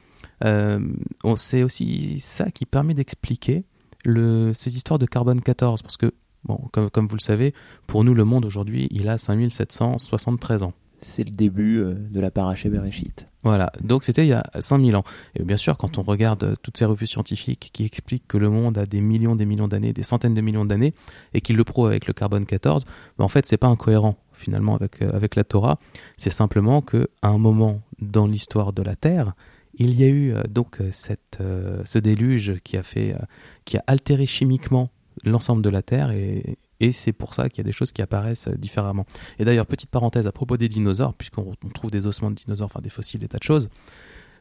c'est 1.37 1.63
aussi 1.63 2.19
ça 2.21 2.51
qui 2.51 2.67
permet 2.67 2.95
d'expliquer 2.95 3.65
ces 4.05 4.77
histoires 4.77 4.99
de 4.99 5.07
carbone 5.07 5.41
14 5.41 5.83
parce 5.83 5.97
que 5.97 6.13
Bon, 6.45 6.59
comme, 6.73 6.91
comme 6.91 7.09
vous 7.09 7.17
le 7.17 7.21
savez, 7.21 7.55
pour 7.87 8.05
nous, 8.05 8.15
le 8.15 8.25
monde 8.25 8.45
aujourd'hui, 8.45 8.89
il 8.91 9.09
a 9.09 9.19
5773 9.19 10.63
ans. 10.63 10.73
C'est 11.01 11.23
le 11.23 11.31
début 11.31 11.79
euh, 11.79 11.95
de 11.95 12.19
la 12.19 12.31
paraché 12.31 12.69
Bereshit. 12.69 13.29
Voilà, 13.45 13.71
donc 13.83 14.03
c'était 14.03 14.25
il 14.25 14.31
y 14.31 14.33
a 14.33 14.43
5000 14.59 14.97
ans. 14.97 15.05
Et 15.37 15.45
bien 15.45 15.57
sûr, 15.57 15.77
quand 15.77 15.97
on 15.97 16.03
regarde 16.03 16.43
euh, 16.43 16.55
toutes 16.61 16.77
ces 16.77 16.85
revues 16.85 17.07
scientifiques 17.07 17.71
qui 17.73 17.85
expliquent 17.85 18.27
que 18.27 18.37
le 18.37 18.51
monde 18.51 18.77
a 18.79 18.87
des 18.87 19.01
millions, 19.01 19.37
des 19.37 19.47
millions 19.47 19.69
d'années, 19.69 19.93
des 19.93 20.03
centaines 20.03 20.35
de 20.35 20.41
millions 20.41 20.65
d'années, 20.65 20.95
et 21.35 21.41
qu'ils 21.41 21.57
le 21.57 21.63
prouvent 21.63 21.87
avec 21.87 22.09
le 22.09 22.15
carbone 22.15 22.47
14, 22.47 22.85
ben 23.17 23.25
en 23.25 23.29
fait, 23.29 23.47
c'est 23.47 23.57
pas 23.57 23.69
incohérent 23.69 24.17
finalement 24.33 24.75
avec, 24.75 25.03
euh, 25.03 25.11
avec 25.13 25.37
la 25.37 25.45
Torah. 25.45 25.79
C'est 26.17 26.31
simplement 26.31 26.83
que 26.83 27.09
à 27.23 27.29
un 27.29 27.39
moment 27.39 27.81
dans 28.01 28.27
l'histoire 28.27 28.73
de 28.73 28.83
la 28.83 28.97
Terre, 28.97 29.35
il 29.79 29.95
y 29.95 30.05
a 30.05 30.09
eu 30.09 30.35
donc 30.49 30.79
cette, 30.91 31.39
euh, 31.41 31.83
ce 31.85 31.99
déluge 31.99 32.61
qui 32.65 32.77
a 32.77 32.83
fait, 32.83 33.15
euh, 33.15 33.19
qui 33.65 33.77
a 33.77 33.85
altéré 33.87 34.27
chimiquement 34.27 34.91
l'ensemble 35.29 35.63
de 35.63 35.69
la 35.69 35.83
Terre 35.83 36.11
et, 36.11 36.59
c'est 36.93 37.13
pour 37.13 37.35
ça 37.35 37.49
qu'il 37.49 37.59
y 37.59 37.63
a 37.63 37.65
des 37.65 37.73
choses 37.73 37.91
qui 37.91 38.03
apparaissent 38.03 38.49
différemment. 38.49 39.05
Et 39.41 39.45
d'ailleurs, 39.45 39.67
petite 39.67 39.91
parenthèse 39.91 40.29
à 40.29 40.33
propos 40.33 40.57
des 40.57 40.69
dinosaures, 40.69 41.13
puisqu'on 41.13 41.55
on 41.65 41.69
trouve 41.71 41.91
des 41.91 42.07
ossements 42.07 42.31
de 42.31 42.37
dinosaures, 42.37 42.67
enfin 42.67 42.81
des 42.81 42.89
fossiles, 42.89 43.19
des 43.19 43.27
tas 43.27 43.39
de 43.39 43.43
choses. 43.43 43.69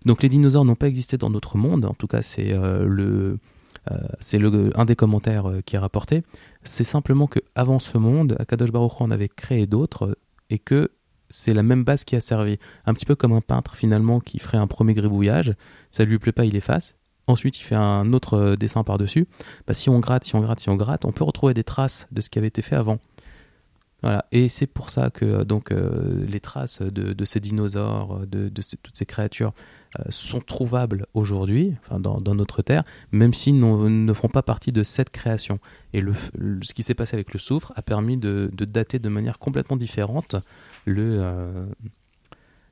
Donc 0.05 0.23
les 0.23 0.29
dinosaures 0.29 0.65
n'ont 0.65 0.75
pas 0.75 0.87
existé 0.87 1.17
dans 1.17 1.29
notre 1.29 1.57
monde, 1.57 1.85
en 1.85 1.93
tout 1.93 2.07
cas 2.07 2.21
c'est 2.21 2.53
euh, 2.53 2.87
euh, 2.87 3.39
le 4.39 4.71
un 4.75 4.85
des 4.85 4.95
commentaires 4.95 5.49
euh, 5.49 5.61
qui 5.61 5.75
est 5.75 5.79
rapporté. 5.79 6.23
C'est 6.63 6.83
simplement 6.83 7.27
que 7.27 7.39
avant 7.55 7.79
ce 7.79 7.97
monde, 7.97 8.35
Akadosh 8.39 8.71
Baruch 8.71 8.99
en 8.99 9.11
avait 9.11 9.29
créé 9.29 9.65
d'autres 9.65 10.17
et 10.49 10.59
que 10.59 10.91
c'est 11.29 11.53
la 11.53 11.63
même 11.63 11.83
base 11.83 12.03
qui 12.03 12.15
a 12.15 12.21
servi. 12.21 12.57
Un 12.85 12.93
petit 12.93 13.05
peu 13.05 13.15
comme 13.15 13.33
un 13.33 13.41
peintre 13.41 13.75
finalement 13.75 14.19
qui 14.19 14.39
ferait 14.39 14.57
un 14.57 14.67
premier 14.67 14.93
gribouillage, 14.93 15.53
ça 15.91 16.05
lui 16.05 16.19
plaît 16.19 16.31
pas, 16.31 16.45
il 16.45 16.55
efface. 16.55 16.95
Ensuite, 17.27 17.59
il 17.59 17.63
fait 17.63 17.75
un 17.75 18.13
autre 18.13 18.35
euh, 18.35 18.55
dessin 18.55 18.83
par-dessus. 18.83 19.27
Bah, 19.67 19.73
si 19.73 19.89
on 19.89 19.99
gratte, 19.99 20.23
si 20.23 20.35
on 20.35 20.39
gratte, 20.39 20.61
si 20.61 20.69
on 20.69 20.75
gratte, 20.75 21.03
on 21.05 21.11
peut 21.11 21.25
retrouver 21.25 21.53
des 21.53 21.65
traces 21.65 22.07
de 22.11 22.21
ce 22.21 22.29
qui 22.29 22.39
avait 22.39 22.47
été 22.47 22.61
fait 22.61 22.75
avant. 22.75 22.99
Et 24.31 24.47
c'est 24.47 24.67
pour 24.67 24.89
ça 24.91 25.09
que 25.09 25.25
euh, 25.25 25.43
donc 25.43 25.71
euh, 25.71 26.23
les 26.27 26.39
traces 26.39 26.81
de, 26.81 27.25
ces 27.25 27.39
dinosaures, 27.39 28.25
de, 28.27 28.47
toutes 28.81 28.95
ces 28.95 29.05
créatures 29.05 29.53
sont 30.09 30.39
trouvables 30.39 31.07
aujourd'hui, 31.15 31.75
enfin 31.81 31.99
dans, 31.99 32.35
notre 32.35 32.61
terre, 32.61 32.83
même 33.11 33.31
n'ont- 33.47 33.89
ne 33.89 34.13
font 34.13 34.27
pas 34.27 34.43
partie 34.43 34.71
de 34.71 34.83
cette 34.83 35.09
création. 35.09 35.59
Et 35.93 36.03
ce 36.61 36.73
qui 36.73 36.83
s'est 36.83 36.93
passé 36.93 37.15
avec 37.15 37.33
le 37.33 37.39
soufre 37.39 37.73
a 37.75 37.81
permis 37.81 38.17
de, 38.17 38.51
dater 38.53 38.99
de 38.99 39.09
manière 39.09 39.39
complètement 39.39 39.75
différente 39.75 40.35
le, 40.85 41.67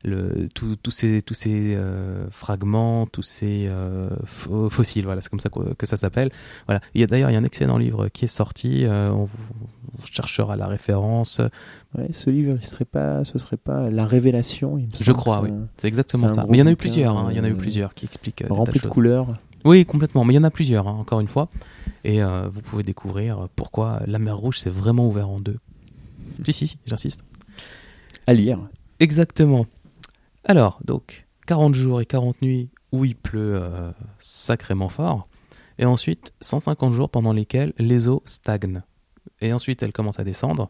le, 0.05 0.47
tout- 0.53 0.75
ces, 0.91 1.21
tous 1.21 1.33
ces 1.33 1.75
euh, 1.75 2.27
fragments, 2.29 3.05
tous 3.07 3.24
ces 3.24 3.65
euh, 3.67 4.09
fo- 4.25 4.69
fossiles, 4.69 5.05
voilà, 5.05 5.21
c'est 5.21 5.29
comme 5.29 5.39
ça 5.39 5.50
que, 5.50 5.74
que 5.74 5.85
ça 5.85 5.97
s'appelle. 5.97 6.31
Voilà. 6.67 6.79
Il 6.93 7.01
y 7.01 7.03
a 7.03 7.07
d'ailleurs 7.07 7.29
il 7.29 7.33
y 7.33 7.35
a 7.35 7.39
un 7.39 7.43
excellent 7.43 7.77
livre 7.77 8.07
qui 8.09 8.25
est 8.25 8.29
sorti, 8.29 8.85
euh, 8.85 9.09
on, 9.12 9.27
cherchera 10.12 10.55
la 10.57 10.67
référence. 10.67 11.39
Ouais, 11.97 12.09
ce 12.12 12.29
livre, 12.29 12.57
il 12.62 12.67
serait 12.67 12.83
pas, 12.85 13.24
ce 13.25 13.39
serait 13.39 13.57
pas 13.57 13.89
la 13.89 14.05
révélation. 14.05 14.77
Il 14.77 14.88
me 14.88 14.91
Je 14.91 15.03
semble 15.05 15.17
crois, 15.17 15.38
que 15.38 15.45
oui. 15.45 15.51
c'est 15.77 15.88
exactement 15.88 16.27
ça. 16.29 16.45
Mais 16.50 16.57
il 16.57 16.59
y 16.59 16.63
en 16.63 16.67
a 16.67 16.71
eu 16.71 16.75
plusieurs, 16.75 17.17
hein, 17.17 17.27
il 17.31 17.38
y 17.38 17.39
en 17.39 17.43
a 17.43 17.47
eu 17.47 17.53
euh, 17.53 17.57
plusieurs 17.57 17.93
qui 17.93 18.05
expliquent. 18.05 18.43
Rempli 18.50 18.79
de 18.79 18.88
couleurs. 18.88 19.27
Oui, 19.63 19.85
complètement. 19.85 20.24
Mais 20.25 20.33
il 20.33 20.35
y 20.35 20.39
en 20.39 20.43
a 20.43 20.51
plusieurs, 20.51 20.88
hein, 20.88 20.95
encore 21.00 21.21
une 21.21 21.27
fois. 21.27 21.50
Et 22.03 22.21
euh, 22.21 22.47
vous 22.51 22.62
pouvez 22.62 22.83
découvrir 22.83 23.47
pourquoi 23.55 24.01
la 24.05 24.19
mer 24.19 24.38
Rouge 24.38 24.59
s'est 24.59 24.69
vraiment 24.69 25.07
ouverte 25.07 25.27
en 25.29 25.39
deux. 25.39 25.57
Si, 26.43 26.53
si, 26.53 26.67
si, 26.67 26.77
j'insiste. 26.85 27.24
À 28.27 28.33
lire. 28.33 28.59
Exactement. 29.00 29.65
Alors, 30.47 30.79
donc, 30.85 31.25
40 31.47 31.73
jours 31.73 32.01
et 32.01 32.05
40 32.05 32.39
nuits 32.43 32.69
où 32.91 33.03
il 33.03 33.15
pleut 33.15 33.55
euh, 33.55 33.91
sacrément 34.19 34.89
fort. 34.89 35.27
Et 35.79 35.85
ensuite, 35.85 36.33
150 36.39 36.93
jours 36.93 37.09
pendant 37.09 37.33
lesquels 37.33 37.73
les 37.79 38.07
eaux 38.07 38.21
stagnent. 38.25 38.83
Et 39.41 39.51
ensuite, 39.51 39.81
elles 39.81 39.91
commencent 39.91 40.19
à 40.19 40.23
descendre. 40.23 40.69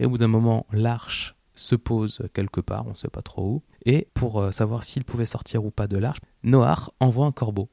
Et 0.00 0.06
au 0.06 0.10
bout 0.10 0.18
d'un 0.18 0.26
moment, 0.26 0.66
l'arche 0.72 1.36
se 1.54 1.76
pose 1.76 2.22
quelque 2.34 2.60
part, 2.60 2.86
on 2.86 2.90
ne 2.90 2.94
sait 2.96 3.08
pas 3.08 3.22
trop 3.22 3.46
où, 3.46 3.62
et 3.84 4.08
pour 4.14 4.40
euh, 4.40 4.52
savoir 4.52 4.82
s'il 4.82 5.04
pouvait 5.04 5.26
sortir 5.26 5.64
ou 5.64 5.70
pas 5.70 5.86
de 5.86 5.98
l'arche, 5.98 6.18
Noah 6.42 6.90
envoie 6.98 7.26
un 7.26 7.32
corbeau. 7.32 7.68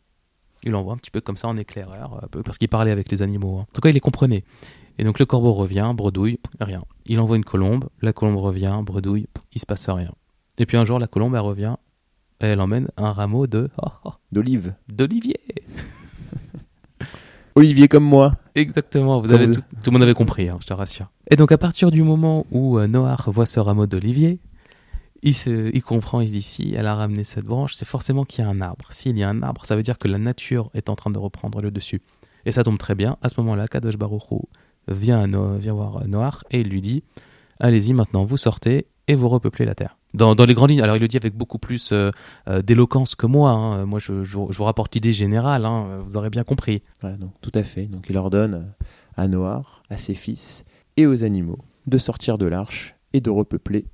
Il 0.64 0.76
envoie 0.76 0.94
un 0.94 0.98
petit 0.98 1.12
peu 1.12 1.22
comme 1.22 1.38
ça 1.38 1.48
en 1.48 1.56
éclaireur, 1.58 2.28
parce 2.44 2.58
qu'il 2.58 2.68
parlait 2.68 2.92
avec 2.92 3.10
les 3.10 3.22
animaux. 3.22 3.58
Hein. 3.58 3.62
En 3.62 3.74
tout 3.74 3.82
cas, 3.82 3.90
il 3.90 3.94
les 3.94 4.02
comprenait. 4.02 4.44
Et 4.98 5.06
donc 5.06 5.18
le 5.18 5.26
corbeau 5.26 5.54
revient, 5.54 5.94
bredouille, 5.96 6.40
rien. 6.60 6.84
Il 7.06 7.22
envoie 7.22 7.38
une 7.38 7.46
colombe, 7.46 7.90
la 8.02 8.12
colombe 8.12 8.38
revient, 8.38 8.82
bredouille, 8.84 9.28
il 9.54 9.60
se 9.60 9.66
passe 9.66 9.88
rien. 9.90 10.14
Et 10.60 10.66
puis 10.66 10.76
un 10.76 10.86
jour, 10.86 11.00
la 11.00 11.08
colombe, 11.08 11.34
elle 11.36 11.42
revient, 11.42 11.76
et 12.42 12.48
elle 12.48 12.60
emmène 12.60 12.90
un 12.98 13.14
rameau 13.14 13.48
de... 13.48 13.70
Oh, 13.82 13.88
oh, 14.04 14.12
D'olive. 14.32 14.76
D'olivier 14.90 15.40
Olivier 17.56 17.88
comme 17.88 18.04
moi. 18.04 18.34
Exactement, 18.56 19.22
vous 19.22 19.32
avez 19.32 19.52
tout, 19.52 19.62
le 19.88 19.92
monde 19.92 20.04
avait 20.04 20.14
compris, 20.14 20.50
hein, 20.50 20.58
je 20.62 20.68
te 20.68 20.74
rassure. 20.74 21.10
Et 21.32 21.36
donc 21.36 21.52
à 21.52 21.58
partir 21.58 21.92
du 21.92 22.04
moment 22.04 22.46
où 22.52 22.78
euh, 22.78 22.88
Noir 22.88 23.30
voit 23.32 23.46
ce 23.46 23.60
rameau 23.60 23.88
d'olivier, 23.88 24.40
il, 25.24 25.34
se, 25.34 25.74
il 25.74 25.82
comprend, 25.82 26.22
il 26.22 26.28
se 26.28 26.34
dit 26.34 26.42
si 26.42 26.74
elle 26.74 26.88
a 26.88 26.96
ramené 26.96 27.24
cette 27.24 27.46
branche, 27.46 27.74
c'est 27.74 27.88
forcément 27.88 28.24
qu'il 28.24 28.44
y 28.44 28.48
a 28.48 28.50
un 28.50 28.62
arbre. 28.62 28.86
S'il 28.92 29.18
y 29.18 29.24
a 29.24 29.30
un 29.30 29.42
arbre, 29.42 29.66
ça 29.66 29.76
veut 29.76 29.84
dire 29.84 29.98
que 29.98 30.08
la 30.08 30.18
nature 30.18 30.70
est 30.74 30.90
en 30.90 30.96
train 30.96 31.10
de 31.10 31.18
reprendre 31.18 31.62
le 31.62 31.72
dessus. 31.72 32.02
Et 32.46 32.52
ça 32.52 32.64
tombe 32.64 32.78
très 32.78 32.96
bien. 32.96 33.18
À 33.22 33.30
ce 33.30 33.40
moment-là, 33.42 33.68
Kadosh 33.68 33.98
Baruch 33.98 34.24
vient, 34.88 35.28
vient 35.58 35.74
voir 35.74 36.08
Noir 36.08 36.44
et 36.52 36.62
il 36.62 36.70
lui 36.70 36.82
dit 36.82 37.04
Allez-y, 37.60 37.94
maintenant 37.94 38.24
vous 38.24 38.38
sortez 38.38 38.88
et 39.10 39.16
vous 39.16 39.28
repeuplez 39.28 39.66
la 39.66 39.74
terre. 39.74 39.98
Dans, 40.14 40.34
les 40.36 40.54
grandes 40.54 40.70
lignes, 40.70 40.82
alors 40.84 40.96
il 40.96 41.00
le 41.00 41.08
dit 41.08 41.18
avec 41.18 41.36
beaucoup 41.36 41.58
plus 41.58 41.92
euh, 41.92 42.12
euh, 42.48 42.62
d'éloquence 42.62 43.16
que 43.16 43.26
moi. 43.26 43.52
Hein. 43.52 43.86
Moi, 43.86 44.00
je, 44.00 44.14
vous 44.14 44.64
rapporte 44.64 44.94
l'idée 44.94 45.14
générale, 45.14 45.66
hein. 45.66 46.02
vous 46.06 46.16
aurez 46.16 46.30
bien 46.30 46.44
compris. 46.44 46.84
tout 47.42 47.52
à 47.56 47.64
fait. 47.64 47.86
Donc 47.86 48.06
il 48.10 48.18
ordonne 48.18 48.72
à 49.18 49.28
Noir, 49.28 49.84
à 49.90 49.98
ses 49.98 50.14
fils 50.14 50.64
et 50.96 51.08
aux 51.08 51.24
animaux 51.24 51.58
de 51.88 51.98
sortir 51.98 52.38
de 52.38 52.46
l'arche 52.46 52.96
et 53.14 53.20
de 53.20 53.32
repeupler. 53.32 53.86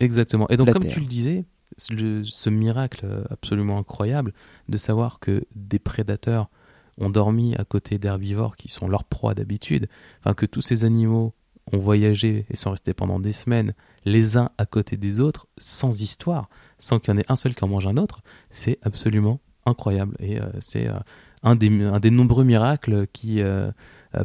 Exactement. 0.00 0.48
Et 0.48 0.56
donc, 0.56 0.72
comme 0.72 0.86
tu 0.86 1.00
le 1.00 1.06
disais, 1.06 1.44
ce 1.76 2.48
miracle 2.48 3.06
absolument 3.28 3.78
incroyable 3.78 4.32
de 4.70 4.78
savoir 4.78 5.20
que 5.20 5.44
des 5.54 5.78
prédateurs 5.78 6.48
ont 6.96 7.10
dormi 7.10 7.54
à 7.56 7.64
côté 7.64 7.98
d'herbivores 7.98 8.56
qui 8.56 8.68
sont 8.68 8.88
leurs 8.88 9.04
proies 9.04 9.34
d'habitude, 9.34 9.88
enfin 10.20 10.32
que 10.32 10.46
tous 10.46 10.62
ces 10.62 10.84
animaux 10.84 11.34
ont 11.72 11.78
voyagé 11.78 12.46
et 12.50 12.56
sont 12.56 12.70
restés 12.70 12.94
pendant 12.94 13.20
des 13.20 13.32
semaines 13.32 13.74
les 14.08 14.36
uns 14.36 14.50
à 14.58 14.66
côté 14.66 14.96
des 14.96 15.20
autres 15.20 15.46
sans 15.58 16.02
histoire, 16.02 16.48
sans 16.78 16.98
qu'il 16.98 17.12
y 17.12 17.16
en 17.16 17.20
ait 17.20 17.30
un 17.30 17.36
seul 17.36 17.54
qui 17.54 17.64
en 17.64 17.68
mange 17.68 17.86
un 17.86 17.96
autre, 17.96 18.22
c'est 18.50 18.78
absolument 18.82 19.40
incroyable. 19.64 20.16
Et 20.18 20.40
euh, 20.40 20.46
c'est 20.60 20.88
euh, 20.88 20.98
un, 21.42 21.54
des, 21.54 21.82
un 21.82 22.00
des 22.00 22.10
nombreux 22.10 22.44
miracles 22.44 23.06
qui 23.12 23.40
euh, 23.40 23.70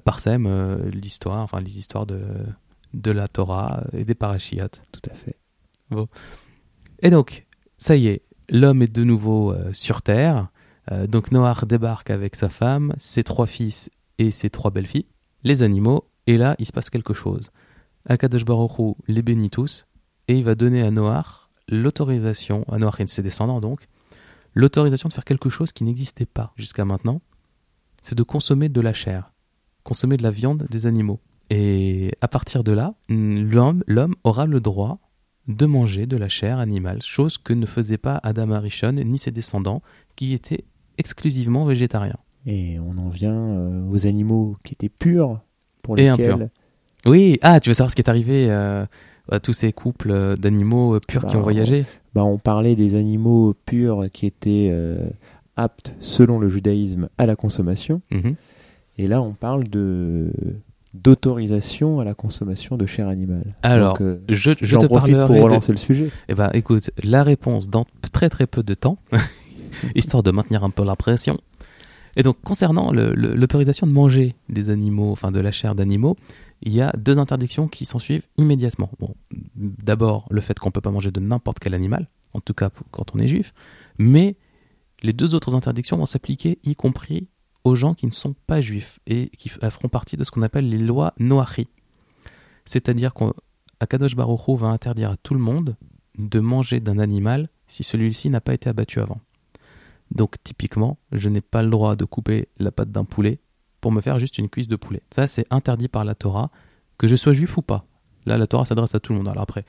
parsèment 0.04 0.78
l'histoire, 0.90 1.42
enfin 1.42 1.60
les 1.60 1.78
histoires 1.78 2.06
de, 2.06 2.22
de 2.94 3.12
la 3.12 3.28
Torah 3.28 3.84
et 3.94 4.06
des 4.06 4.16
parachiotes. 4.16 4.82
Tout 4.92 5.10
à 5.10 5.14
fait. 5.14 5.38
Bon. 5.92 6.08
Et 7.00 7.10
donc, 7.10 7.46
ça 7.78 7.96
y 7.96 8.08
est, 8.08 8.24
l'homme 8.50 8.82
est 8.82 8.94
de 8.94 9.04
nouveau 9.04 9.54
sur 9.74 10.02
Terre. 10.02 10.48
donc 11.10 11.32
Noah 11.32 11.56
débarque 11.68 12.10
avec 12.10 12.36
sa 12.36 12.48
femme, 12.48 12.94
ses 12.98 13.24
trois 13.24 13.46
fils 13.46 13.92
et 14.18 14.32
ses 14.32 14.50
trois 14.50 14.72
belles-filles. 14.72 15.08
Les 15.44 15.64
animaux 15.64 16.08
et 16.28 16.38
là, 16.38 16.56
il 16.60 16.66
se 16.66 16.72
passe 16.72 16.90
quelque 16.90 17.14
chose. 17.14 17.52
Akadosh 18.06 18.46
Baruch 18.46 18.96
les 19.08 19.22
bénit 19.22 19.50
tous, 19.50 19.86
et 20.28 20.38
il 20.38 20.44
va 20.44 20.56
donner 20.56 20.82
à 20.82 20.92
Noach 20.92 21.50
l'autorisation, 21.68 22.66
à 22.70 22.78
Noach 22.78 23.00
et 23.00 23.08
ses 23.08 23.22
descendants 23.22 23.62
donc, 23.62 23.88
l'autorisation 24.54 25.10
de 25.10 25.14
faire 25.14 25.26
quelque 25.26 25.50
chose 25.50 25.72
qui 25.72 25.84
n'existait 25.84 26.26
pas 26.26 26.54
jusqu'à 26.56 26.86
maintenant, 26.86 27.22
c'est 28.02 28.18
de 28.18 28.24
consommer 28.24 28.70
de 28.70 28.82
la 28.82 28.94
chair, 28.94 29.32
consommer 29.84 30.18
de 30.18 30.24
la 30.24 30.32
viande 30.32 30.68
des 30.70 30.86
animaux. 30.86 31.20
Et 31.50 32.12
à 32.22 32.28
partir 32.28 32.64
de 32.64 32.72
là, 32.72 32.96
l'homme, 33.10 33.84
l'homme 33.88 34.16
aura 34.24 34.46
le 34.46 34.60
droit 34.60 35.00
de 35.48 35.66
manger 35.66 36.06
de 36.06 36.18
la 36.18 36.30
chair 36.30 36.60
animale, 36.60 37.02
chose 37.02 37.38
que 37.38 37.54
ne 37.54 37.66
faisait 37.66 37.98
pas 37.98 38.20
Adam 38.24 38.52
Arishon 38.52 38.94
ni 38.94 39.18
ses 39.18 39.32
descendants, 39.32 39.82
qui 40.16 40.34
étaient 40.34 40.66
exclusivement 40.98 41.66
végétariens. 41.66 42.20
Et 42.46 42.80
on 42.80 42.98
en 42.98 43.10
vient 43.10 43.34
euh, 43.34 43.90
aux 43.90 44.08
animaux 44.08 44.58
qui 44.64 44.74
étaient 44.74 44.90
purs, 44.90 45.42
pour 45.82 45.96
lesquels... 45.96 46.50
Oui, 47.06 47.38
ah, 47.42 47.60
tu 47.60 47.70
veux 47.70 47.74
savoir 47.74 47.92
ce 47.92 47.96
qui 47.96 48.02
est 48.02 48.10
arrivé 48.10 48.48
euh, 48.50 48.86
à 49.32 49.40
tous 49.40 49.54
ces 49.54 49.74
couples 49.74 50.12
euh, 50.12 50.36
d'animaux 50.36 50.96
euh, 50.96 51.00
purs 51.06 51.26
qui 51.26 51.36
ont 51.36 51.40
bah, 51.40 51.44
voyagé? 51.44 51.86
bah, 52.14 52.24
On 52.24 52.38
parlait 52.38 52.76
des 52.76 52.96
animaux 52.96 53.56
purs 53.66 54.06
qui 54.12 54.26
étaient 54.26 54.74
aptes, 55.56 55.94
selon 56.00 56.40
le 56.40 56.48
judaïsme, 56.48 57.10
à 57.18 57.26
la 57.26 57.36
consommation. 57.36 58.02
Mhm. 58.12 58.36
Et 58.98 59.08
là, 59.08 59.22
on 59.22 59.34
parle 59.34 59.68
de 59.68 60.32
d'autorisation 60.94 62.00
à 62.00 62.04
la 62.04 62.14
consommation 62.14 62.78
de 62.78 62.86
chair 62.86 63.08
animale. 63.08 63.56
Alors, 63.64 63.98
je, 64.30 64.52
je 64.62 64.78
te 64.78 64.86
profite 64.86 65.18
pour 65.26 65.42
relancer 65.42 65.72
le 65.72 65.80
sujet. 65.80 66.10
Eh 66.30 66.36
ben, 66.36 66.52
écoute, 66.54 66.92
la 67.04 67.24
réponse 67.24 67.68
dans 67.68 67.86
très 68.12 68.30
très 68.30 68.46
peu 68.46 68.62
de 68.62 68.76
temps, 68.76 69.00
histoire 69.96 70.22
de 70.22 70.30
maintenir 70.30 70.64
un 70.64 70.70
peu 70.70 70.86
la 70.86 70.96
pression. 70.96 71.40
Et 72.16 72.22
donc, 72.22 72.38
concernant 72.44 72.92
l'autorisation 72.94 73.88
de 73.88 73.92
manger 73.92 74.36
des 74.50 74.70
animaux, 74.70 75.12
enfin 75.12 75.32
de 75.32 75.40
la 75.40 75.52
chair 75.52 75.74
d'animaux, 75.74 76.16
il 76.66 76.74
y 76.74 76.82
a 76.82 76.92
deux 76.98 77.20
interdictions 77.20 77.68
qui 77.68 77.86
s'en 77.86 78.00
suivent 78.00 78.26
immédiatement. 78.38 78.90
Bon, 79.00 79.16
D'abord, 79.56 80.28
le 80.32 80.42
fait 80.42 80.58
qu'on 80.58 80.70
ne 80.70 80.72
peut 80.72 80.82
pas 80.82 80.92
manger 80.92 81.12
de 81.12 81.20
n'importe 81.20 81.60
quel 81.60 81.74
animal, 81.74 82.10
en 82.34 82.40
tout 82.40 82.54
cas 82.54 82.70
quand 82.92 83.14
on 83.16 83.20
est 83.20 83.28
juif, 83.28 83.54
mais 83.98 84.38
les 85.02 85.14
deux 85.14 85.36
autres 85.36 85.56
interdictions 85.56 85.98
vont 85.98 86.06
s'appliquer 86.06 86.60
y 86.64 86.76
compris 86.76 87.28
aux 87.66 87.76
gens 87.76 87.94
qui 87.94 88.06
ne 88.06 88.12
sont 88.12 88.34
pas 88.48 88.62
juifs 88.62 89.00
et 89.06 89.30
qui 89.38 89.50
feront 89.50 89.90
partie 89.90 90.18
de 90.18 90.24
ce 90.24 90.32
qu'on 90.32 90.42
appelle 90.42 90.70
les 90.70 90.78
lois 90.78 91.14
Noachi. 91.20 91.68
C'est-à-dire 92.66 93.14
qu'Akadosh 93.14 94.16
Baruch 94.16 94.58
va 94.60 94.68
interdire 94.68 95.12
à 95.12 95.18
tout 95.18 95.34
le 95.34 95.40
monde 95.40 95.76
de 96.18 96.40
manger 96.40 96.80
d'un 96.80 97.00
animal 97.00 97.50
si 97.68 97.84
celui-ci 97.84 98.30
n'a 98.30 98.42
pas 98.42 98.54
été 98.54 98.70
abattu 98.70 99.00
avant. 99.00 99.20
Donc 100.12 100.36
typiquement, 100.44 100.98
je 101.12 101.30
n'ai 101.30 101.42
pas 101.42 101.64
le 101.64 101.70
droit 101.70 101.96
de 101.96 102.06
couper 102.06 102.48
la 102.58 102.72
patte 102.72 102.92
d'un 102.92 103.06
poulet 103.06 103.40
pour 103.84 103.92
me 103.92 104.00
faire 104.00 104.18
juste 104.18 104.38
une 104.38 104.48
cuisse 104.48 104.70
de 104.70 104.78
poulet. 104.78 105.02
Ça, 105.14 105.28
c'est 105.28 105.46
interdit 105.50 105.90
par 105.90 106.06
la 106.06 106.16
Torah, 106.16 106.52
que 106.98 107.06
je 107.10 107.18
sois 107.18 107.34
juif 107.34 107.58
ou 107.58 107.62
pas. 107.62 107.86
Là, 108.26 108.38
la 108.38 108.48
Torah 108.48 108.64
s'adresse 108.64 108.96
à 108.96 109.02
tout 109.02 109.12
le 109.12 109.18
monde. 109.18 109.28
Alors 109.28 109.44
après, 109.44 109.66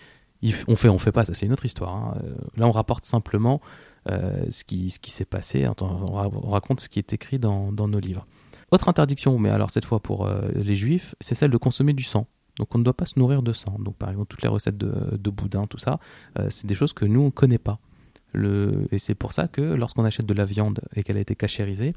on 0.68 0.76
fait, 0.76 0.88
on 0.88 1.00
fait 1.00 1.10
pas, 1.10 1.24
ça 1.24 1.34
c'est 1.34 1.46
une 1.46 1.52
autre 1.52 1.64
histoire. 1.64 1.96
Hein. 1.96 2.18
Euh, 2.22 2.34
là, 2.56 2.68
on 2.68 2.70
rapporte 2.70 3.06
simplement 3.06 3.60
euh, 4.08 4.44
ce 4.50 4.62
qui, 4.62 4.90
ce 4.90 5.00
qui 5.00 5.10
s'est 5.10 5.24
passé, 5.24 5.66
on 5.80 6.48
raconte 6.48 6.78
ce 6.78 6.88
qui 6.88 7.00
est 7.00 7.12
écrit 7.12 7.40
dans, 7.40 7.72
nos 7.72 7.98
livres. 7.98 8.24
Autre 8.70 8.88
interdiction, 8.88 9.36
mais 9.36 9.50
alors 9.50 9.70
cette 9.70 9.84
fois 9.84 9.98
pour 9.98 10.28
euh, 10.28 10.42
les 10.54 10.76
juifs, 10.76 11.16
c'est 11.20 11.34
celle 11.34 11.50
de 11.50 11.56
consommer 11.56 11.92
du 11.92 12.04
sang. 12.04 12.28
Donc 12.58 12.72
on 12.76 12.78
ne 12.78 12.84
doit 12.84 12.96
pas 12.96 13.06
se 13.06 13.18
nourrir 13.18 13.42
de 13.42 13.52
sang. 13.52 13.76
Donc 13.80 13.96
par 13.96 14.10
exemple, 14.10 14.28
toutes 14.28 14.42
les 14.42 14.48
recettes 14.48 14.78
de, 14.78 15.30
boudin, 15.30 15.66
tout 15.66 15.78
ça, 15.78 15.98
c'est 16.50 16.68
des 16.68 16.76
choses 16.76 16.92
que 16.92 17.04
nous, 17.04 17.20
on 17.20 17.26
ne 17.26 17.30
connaît 17.30 17.58
pas. 17.58 17.80
Et 18.92 18.98
c'est 18.98 19.16
pour 19.16 19.32
ça 19.32 19.48
que 19.48 19.60
lorsqu'on 19.60 20.04
achète 20.04 20.26
de 20.26 20.34
la 20.34 20.44
viande 20.44 20.80
et 20.94 21.02
qu'elle 21.02 21.16
a 21.16 21.20
été 21.20 21.34
cachérisée, 21.34 21.94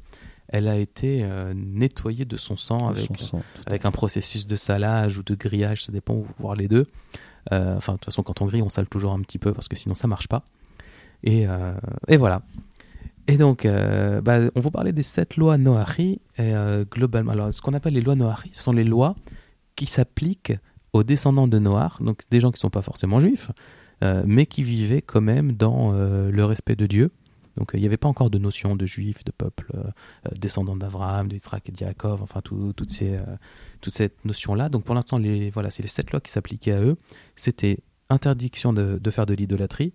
elle 0.48 0.68
a 0.68 0.76
été 0.76 1.20
euh, 1.22 1.52
nettoyée 1.54 2.24
de 2.24 2.36
son 2.36 2.56
sang 2.56 2.88
avec, 2.88 3.10
avec 3.66 3.84
un 3.84 3.90
processus 3.90 4.46
de 4.46 4.56
salage 4.56 5.18
ou 5.18 5.22
de 5.22 5.34
grillage, 5.34 5.84
ça 5.84 5.92
dépend, 5.92 6.24
voir 6.38 6.54
les 6.54 6.68
deux. 6.68 6.86
Euh, 7.52 7.76
enfin, 7.76 7.94
de 7.94 7.98
toute 7.98 8.06
façon, 8.06 8.22
quand 8.22 8.40
on 8.40 8.46
grille, 8.46 8.62
on 8.62 8.70
sale 8.70 8.88
toujours 8.88 9.12
un 9.12 9.20
petit 9.20 9.38
peu 9.38 9.52
parce 9.52 9.68
que 9.68 9.76
sinon 9.76 9.94
ça 9.94 10.08
marche 10.08 10.28
pas. 10.28 10.44
Et, 11.22 11.46
euh, 11.46 11.74
et 12.08 12.16
voilà. 12.16 12.42
Et 13.26 13.36
donc, 13.36 13.66
bah, 13.66 14.38
on 14.54 14.60
vous 14.60 14.70
parlait 14.70 14.92
des 14.92 15.02
sept 15.02 15.36
lois 15.36 15.58
Noachi. 15.58 16.18
Et, 16.38 16.52
globalement, 16.90 17.32
alors, 17.32 17.52
ce 17.52 17.60
qu'on 17.60 17.74
appelle 17.74 17.92
les 17.92 18.00
lois 18.00 18.14
Noachi, 18.14 18.50
ce 18.52 18.62
sont 18.62 18.72
les 18.72 18.84
lois 18.84 19.16
qui 19.76 19.84
s'appliquent 19.84 20.54
aux 20.94 21.02
descendants 21.02 21.46
de 21.46 21.58
Noach, 21.58 22.00
donc 22.00 22.22
des 22.30 22.40
gens 22.40 22.50
qui 22.50 22.56
ne 22.56 22.60
sont 22.60 22.70
pas 22.70 22.80
forcément 22.80 23.20
juifs, 23.20 23.50
mais 24.24 24.46
qui 24.46 24.62
vivaient 24.62 25.02
quand 25.02 25.20
même 25.20 25.52
dans 25.52 25.92
le 25.92 26.44
respect 26.46 26.74
de 26.74 26.86
Dieu 26.86 27.10
donc 27.58 27.72
il 27.74 27.80
n'y 27.80 27.86
avait 27.86 27.96
pas 27.96 28.08
encore 28.08 28.30
de 28.30 28.38
notion 28.38 28.76
de 28.76 28.86
juif, 28.86 29.24
de 29.24 29.32
peuple 29.32 29.72
euh, 29.74 29.82
euh, 30.26 30.30
descendant 30.36 30.76
d'Abraham, 30.76 31.28
d'Israël 31.28 31.62
et 31.66 31.72
de 31.72 31.80
Yaakov, 31.80 32.22
enfin 32.22 32.40
toutes 32.40 32.88
ces, 32.88 33.16
euh, 33.16 33.22
toute 33.80 33.92
cette 33.92 34.24
notion-là. 34.24 34.68
Donc 34.68 34.84
pour 34.84 34.94
l'instant, 34.94 35.20
voilà, 35.52 35.70
c'est 35.70 35.82
les 35.82 35.88
sept 35.88 36.10
lois 36.12 36.20
qui 36.20 36.30
s'appliquaient 36.30 36.72
à 36.72 36.80
eux. 36.80 36.96
C'était 37.34 37.80
interdiction 38.10 38.72
de, 38.72 39.10
faire 39.10 39.26
de 39.26 39.34
l'idolâtrie, 39.34 39.92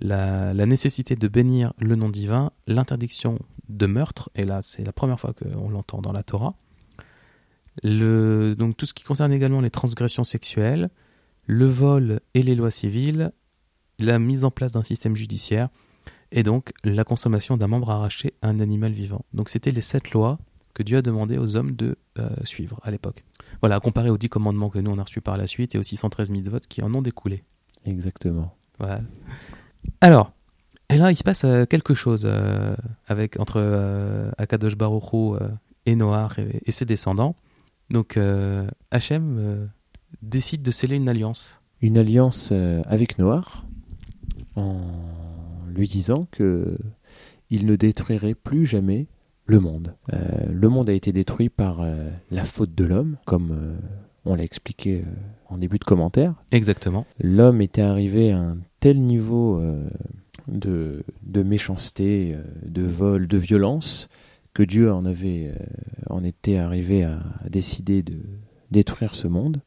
la, 0.00 0.52
nécessité 0.66 1.14
de 1.14 1.28
bénir 1.28 1.72
le 1.78 1.94
nom 1.94 2.08
divin, 2.08 2.50
l'interdiction 2.66 3.38
de 3.68 3.86
meurtre, 3.86 4.28
et 4.34 4.44
là 4.44 4.60
c'est 4.60 4.84
la 4.84 4.92
première 4.92 5.18
fois 5.18 5.32
qu'on 5.32 5.70
l'entend 5.70 6.02
dans 6.02 6.12
la 6.12 6.22
Torah. 6.22 6.54
Le, 7.82 8.54
donc 8.58 8.76
tout 8.76 8.84
ce 8.84 8.94
qui 8.94 9.04
concerne 9.04 9.32
également 9.32 9.60
les 9.60 9.70
transgressions 9.70 10.24
sexuelles, 10.24 10.90
le 11.46 11.66
vol 11.66 12.20
et 12.34 12.42
les 12.42 12.54
lois 12.54 12.70
civiles, 12.70 13.32
la 14.00 14.18
mise 14.18 14.44
en 14.44 14.50
place 14.50 14.72
d'un 14.72 14.82
système 14.82 15.16
judiciaire, 15.16 15.68
et 16.34 16.42
donc 16.42 16.72
la 16.82 17.04
consommation 17.04 17.56
d'un 17.56 17.68
membre 17.68 17.90
arraché 17.90 18.34
à 18.42 18.48
un 18.48 18.60
animal 18.60 18.92
vivant. 18.92 19.24
Donc 19.32 19.48
c'était 19.48 19.70
les 19.70 19.80
sept 19.80 20.10
lois 20.10 20.38
que 20.74 20.82
Dieu 20.82 20.98
a 20.98 21.02
demandé 21.02 21.38
aux 21.38 21.54
hommes 21.54 21.76
de 21.76 21.96
euh, 22.18 22.28
suivre 22.42 22.80
à 22.82 22.90
l'époque. 22.90 23.24
Voilà, 23.60 23.78
comparé 23.78 24.10
aux 24.10 24.18
dix 24.18 24.28
commandements 24.28 24.68
que 24.68 24.80
nous 24.80 24.90
on 24.90 24.98
a 24.98 25.04
reçus 25.04 25.20
par 25.20 25.38
la 25.38 25.46
suite 25.46 25.76
et 25.76 25.78
aux 25.78 25.84
613 25.84 26.30
mitzvot 26.30 26.58
qui 26.68 26.82
en 26.82 26.92
ont 26.92 27.02
découlé. 27.02 27.44
Exactement. 27.86 28.52
Voilà. 28.80 29.00
Alors, 30.00 30.32
et 30.90 30.96
là 30.96 31.12
il 31.12 31.16
se 31.16 31.22
passe 31.22 31.44
euh, 31.44 31.66
quelque 31.66 31.94
chose 31.94 32.24
euh, 32.26 32.74
avec 33.06 33.38
entre 33.38 34.32
Akadosh 34.36 34.76
Baruch 34.76 35.40
et 35.86 35.94
Noah 35.94 36.30
et, 36.38 36.62
et, 36.66 36.72
ses 36.72 36.84
descendants. 36.84 37.36
Donc 37.90 38.18
Hachem 38.90 39.70
décide 40.20 40.62
de 40.62 40.72
sceller 40.72 40.96
une 40.96 41.08
alliance. 41.08 41.60
une 41.80 41.96
alliance 41.96 42.50
avec 42.86 43.18
Noir 43.18 43.66
en 44.56 45.33
lui 45.74 45.88
disant 45.88 46.26
que 46.30 46.78
il 47.50 47.66
ne 47.66 47.76
détruirait 47.76 48.34
plus 48.34 48.66
jamais 48.66 49.06
le 49.46 49.60
monde. 49.60 49.94
le 50.10 50.68
monde 50.70 50.88
a 50.88 50.94
été 50.94 51.12
détruit 51.12 51.50
par 51.50 51.86
la 52.30 52.44
faute 52.44 52.74
de 52.74 52.84
l'homme, 52.84 53.18
comme 53.26 53.76
on 54.24 54.34
l'a 54.34 54.42
expliqué 54.42 55.04
en 55.50 55.58
début 55.58 55.78
de 55.78 55.84
commentaire. 55.84 56.34
Exactement. 56.50 57.04
L'homme 57.20 57.60
était 57.60 57.82
arrivé 57.82 58.32
à 58.32 58.38
un 58.38 58.56
tel 58.80 58.98
niveau 59.02 59.62
de, 60.48 61.04
de, 61.22 61.42
méchanceté, 61.42 62.34
de 62.64 62.82
vol, 62.82 63.26
de 63.28 63.36
violence, 63.36 64.08
que 64.54 64.62
Dieu 64.62 64.90
en 64.90 65.04
avait 65.04 65.48
euh, 65.48 65.64
en 66.08 66.24
était 66.24 66.56
arrivé 66.56 67.02
à, 67.02 67.18
décider 67.48 68.02
de 68.02 68.18
détruire 68.70 69.14
ce 69.14 69.26
monde. 69.26 69.60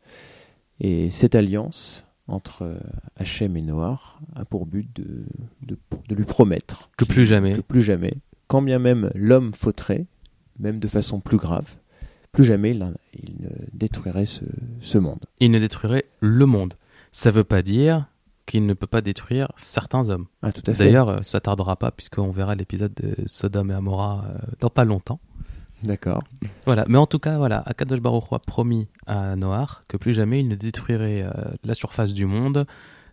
Et 0.80 1.12
cette 1.12 1.36
alliance 1.36 2.07
entre 2.28 2.64
euh, 2.64 2.78
Hachem 3.16 3.56
et 3.58 3.62
Noir 3.62 4.20
a 4.36 4.46
pour 4.46 4.66
but 4.66 4.88
de, 4.96 5.26
de, 5.62 6.16
lui 6.16 6.26
promettre 6.26 6.90
que 6.98 7.06
plus 7.06 7.26
jamais, 7.26 7.56
que 7.56 7.62
plus 7.62 7.82
jamais, 7.82 8.16
quand 8.48 8.62
bien 8.62 8.80
même 8.80 9.12
l'homme 9.16 9.54
fauterait, 9.54 10.06
même 10.60 10.80
de 10.80 10.88
façon 10.88 11.20
plus 11.20 11.38
grave, 11.38 11.76
plus 12.32 12.44
jamais 12.44 12.72
il, 12.72 12.80
ne 12.80 13.50
détruirait 13.74 14.26
ce, 14.26 14.44
ce, 14.82 14.98
monde. 14.98 15.26
Il 15.40 15.52
ne 15.52 15.60
détruirait 15.60 16.06
le 16.20 16.46
monde. 16.46 16.74
Ça 17.12 17.32
ne 17.32 17.36
veut 17.36 17.44
pas 17.44 17.62
dire 17.62 18.06
qu'il 18.46 18.66
ne 18.66 18.74
peut 18.74 18.88
pas 18.88 19.02
détruire 19.02 19.52
certains 19.58 20.10
hommes. 20.10 20.28
Ah, 20.42 20.52
tout 20.52 20.64
à 20.66 20.74
fait. 20.74 20.86
D'ailleurs, 20.86 21.10
euh, 21.10 21.18
ça 21.24 21.40
tardera 21.40 21.76
pas 21.76 21.92
puisqu'on 21.92 22.32
verra 22.32 22.56
l'épisode 22.56 22.94
de 22.94 23.16
Sodome 23.28 23.72
et 23.72 23.74
Amora 23.74 24.26
euh, 24.26 24.38
dans 24.60 24.70
pas 24.70 24.86
longtemps. 24.86 25.20
D'accord. 25.84 26.24
Voilà, 26.66 26.86
mais 26.88 26.98
en 26.98 27.06
tout 27.06 27.20
cas, 27.20 27.38
voilà, 27.38 27.62
Akadosh 27.66 28.02
Baruch 28.02 28.26
a 28.32 28.40
promis 28.40 28.88
à 29.06 29.36
Noach 29.36 29.82
que 29.88 29.98
plus 29.98 30.14
jamais 30.14 30.40
il 30.40 30.48
ne 30.48 30.56
détruirait 30.56 31.22
euh, 31.24 31.32
la 31.64 31.74
surface 31.74 32.14
du 32.14 32.26
monde, 32.26 32.66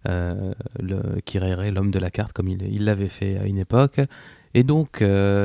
le, 0.07 1.21
qui 1.25 1.39
rayerait 1.39 1.71
l'homme 1.71 1.91
de 1.91 1.99
la 1.99 2.11
carte 2.11 2.33
comme 2.35 2.49
il 2.49 2.85
l'avait 2.85 3.09
fait 3.09 3.39
à 3.39 3.47
une 3.47 3.59
époque. 3.59 4.01
Et 4.53 4.63
donc, 4.63 5.03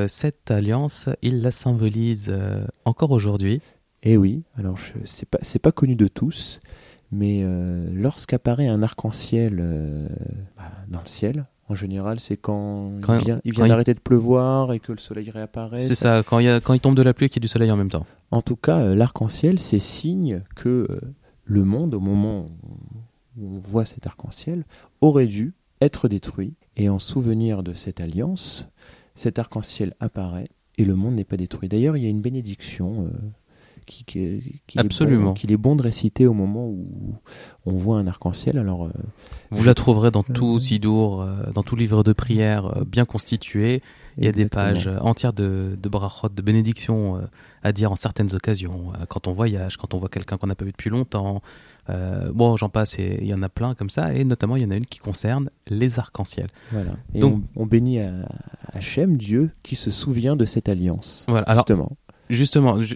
cette 0.08 0.52
alliance, 0.52 1.10
il 1.22 1.42
la 1.42 1.52
symbolise 1.52 2.38
encore 2.84 3.12
aujourd'hui. 3.12 3.62
Eh 4.04 4.18
oui, 4.18 4.44
alors 4.58 4.78
c'est 5.04 5.28
pas, 5.28 5.40
pas 5.62 5.72
connu 5.72 5.96
de 5.96 6.08
tous, 6.08 6.62
mais 7.12 7.42
euh, 7.44 7.90
lorsqu'apparaît 7.94 8.68
un 8.68 8.82
arc-en-ciel 8.82 9.58
euh, 9.60 10.08
bah, 10.58 10.72
dans 10.88 11.02
le 11.02 11.08
ciel, 11.08 11.46
en 11.70 11.76
général, 11.76 12.20
c'est 12.20 12.36
quand, 12.36 13.00
il 13.46 13.54
vient, 13.54 13.68
d'arrêter 13.68 13.94
de 13.94 14.00
pleuvoir 14.00 14.74
et 14.74 14.80
que 14.80 14.92
le 14.92 14.98
soleil 14.98 15.30
réapparaît. 15.30 15.78
C'est 15.78 15.96
ça, 15.96 16.24
quand, 16.24 16.40
il 16.40 16.60
quand 16.62 16.74
il 16.74 16.80
tombe 16.80 16.96
de 16.96 17.04
la 17.04 17.14
pluie 17.14 17.28
et 17.28 17.30
qu'il 17.30 17.42
y 17.42 17.42
a 17.42 17.46
du 17.46 17.48
soleil 17.48 17.72
en 17.72 17.78
même 17.78 17.92
temps. 17.92 18.08
En 18.32 18.42
tout 18.42 18.56
cas, 18.56 18.80
euh, 18.80 18.96
l'arc-en-ciel, 18.96 19.60
c'est 19.60 19.80
signe 19.80 20.42
que 20.56 20.88
le 21.46 21.64
monde, 21.64 21.94
au 21.94 22.00
moment 22.00 22.48
où 23.38 23.56
on 23.56 23.60
voit 23.60 23.86
cet 23.86 24.08
arc-en-ciel, 24.08 24.66
aurait 25.02 25.28
dû 25.28 25.54
être 25.80 26.08
détruit. 26.08 26.56
Et 26.76 26.90
en 26.90 26.98
souvenir 26.98 27.62
de 27.62 27.74
cette 27.74 28.02
alliance, 28.02 28.68
cet 29.14 29.38
arc-en-ciel 29.38 29.94
apparaît 30.00 30.50
et 30.78 30.86
le 30.86 30.96
monde 30.96 31.16
n'est 31.16 31.24
pas 31.24 31.38
détruit. 31.38 31.70
D'ailleurs, 31.70 31.98
il 31.98 32.04
y 32.04 32.08
a 32.08 32.10
une 32.10 32.22
bénédiction 32.22 33.12
qui, 33.90 34.62
Absolument. 34.78 35.34
qu'il 35.34 35.52
est 35.52 35.58
bon 35.58 35.76
de 35.76 35.82
réciter 35.82 36.28
au 36.28 36.34
moment 36.34 36.68
où 36.68 37.16
on 37.66 37.76
voit 37.76 37.98
un 37.98 38.08
arc-en-ciel. 38.08 38.58
Alors, 38.58 38.86
euh, 38.86 38.92
vous 39.52 39.64
la 39.64 39.74
trouverez 39.74 40.12
dans 40.12 40.24
tout 40.24 40.58
euh, 40.58 40.60
Sidour, 40.60 41.22
euh, 41.22 41.52
dans 41.54 41.64
tout 41.64 41.76
livre 41.76 42.04
de 42.04 42.14
prière 42.14 42.86
bien 42.86 43.06
constitué. 43.06 43.82
Il 44.18 44.26
y 44.26 44.28
a 44.28 44.32
des 44.32 44.48
pages 44.48 44.90
entières 45.02 45.34
de, 45.34 45.78
de 45.82 45.90
brachot, 45.90 46.30
de 46.30 46.42
bénédictions 46.42 47.22
à 47.64 47.72
dire 47.72 47.92
en 47.92 47.96
certaines 47.96 48.34
occasions, 48.36 48.92
quand 49.08 49.28
on 49.28 49.34
voyage, 49.34 49.78
quand 49.78 49.94
on 49.94 49.98
voit 49.98 50.10
quelqu'un 50.10 50.38
qu'on 50.38 50.48
n'a 50.48 50.56
pas 50.56 50.66
vu 50.66 50.72
depuis 50.72 50.90
longtemps. 50.90 51.42
bon, 51.88 52.58
j'en 52.58 52.68
passe, 52.68 52.98
il 52.98 53.26
y 53.26 53.34
en 53.34 53.42
a 53.44 53.48
plein 53.48 53.76
comme 53.76 53.90
ça, 53.90 54.14
et 54.14 54.26
notamment 54.26 54.58
il 54.58 54.64
y 54.64 54.66
en 54.66 54.72
a 54.72 54.76
une 54.76 54.86
qui 54.86 55.00
concerne 55.00 55.50
les 55.68 56.00
arcs-en-ciel. 56.00 56.48
Voilà. 56.74 56.92
Et 57.14 57.20
Donc, 57.20 57.44
on, 57.56 57.66
bénit 57.66 58.02
à 58.02 58.12
Hachem, 58.74 59.16
Dieu, 59.16 59.52
qui 59.64 59.78
se 59.78 59.90
souvient 59.90 60.36
de 60.36 60.44
cette 60.44 60.68
alliance. 60.68 61.26
Voilà. 61.30 61.46
Justement. 61.56 61.94
Justement, 62.30 62.78
je, 62.80 62.96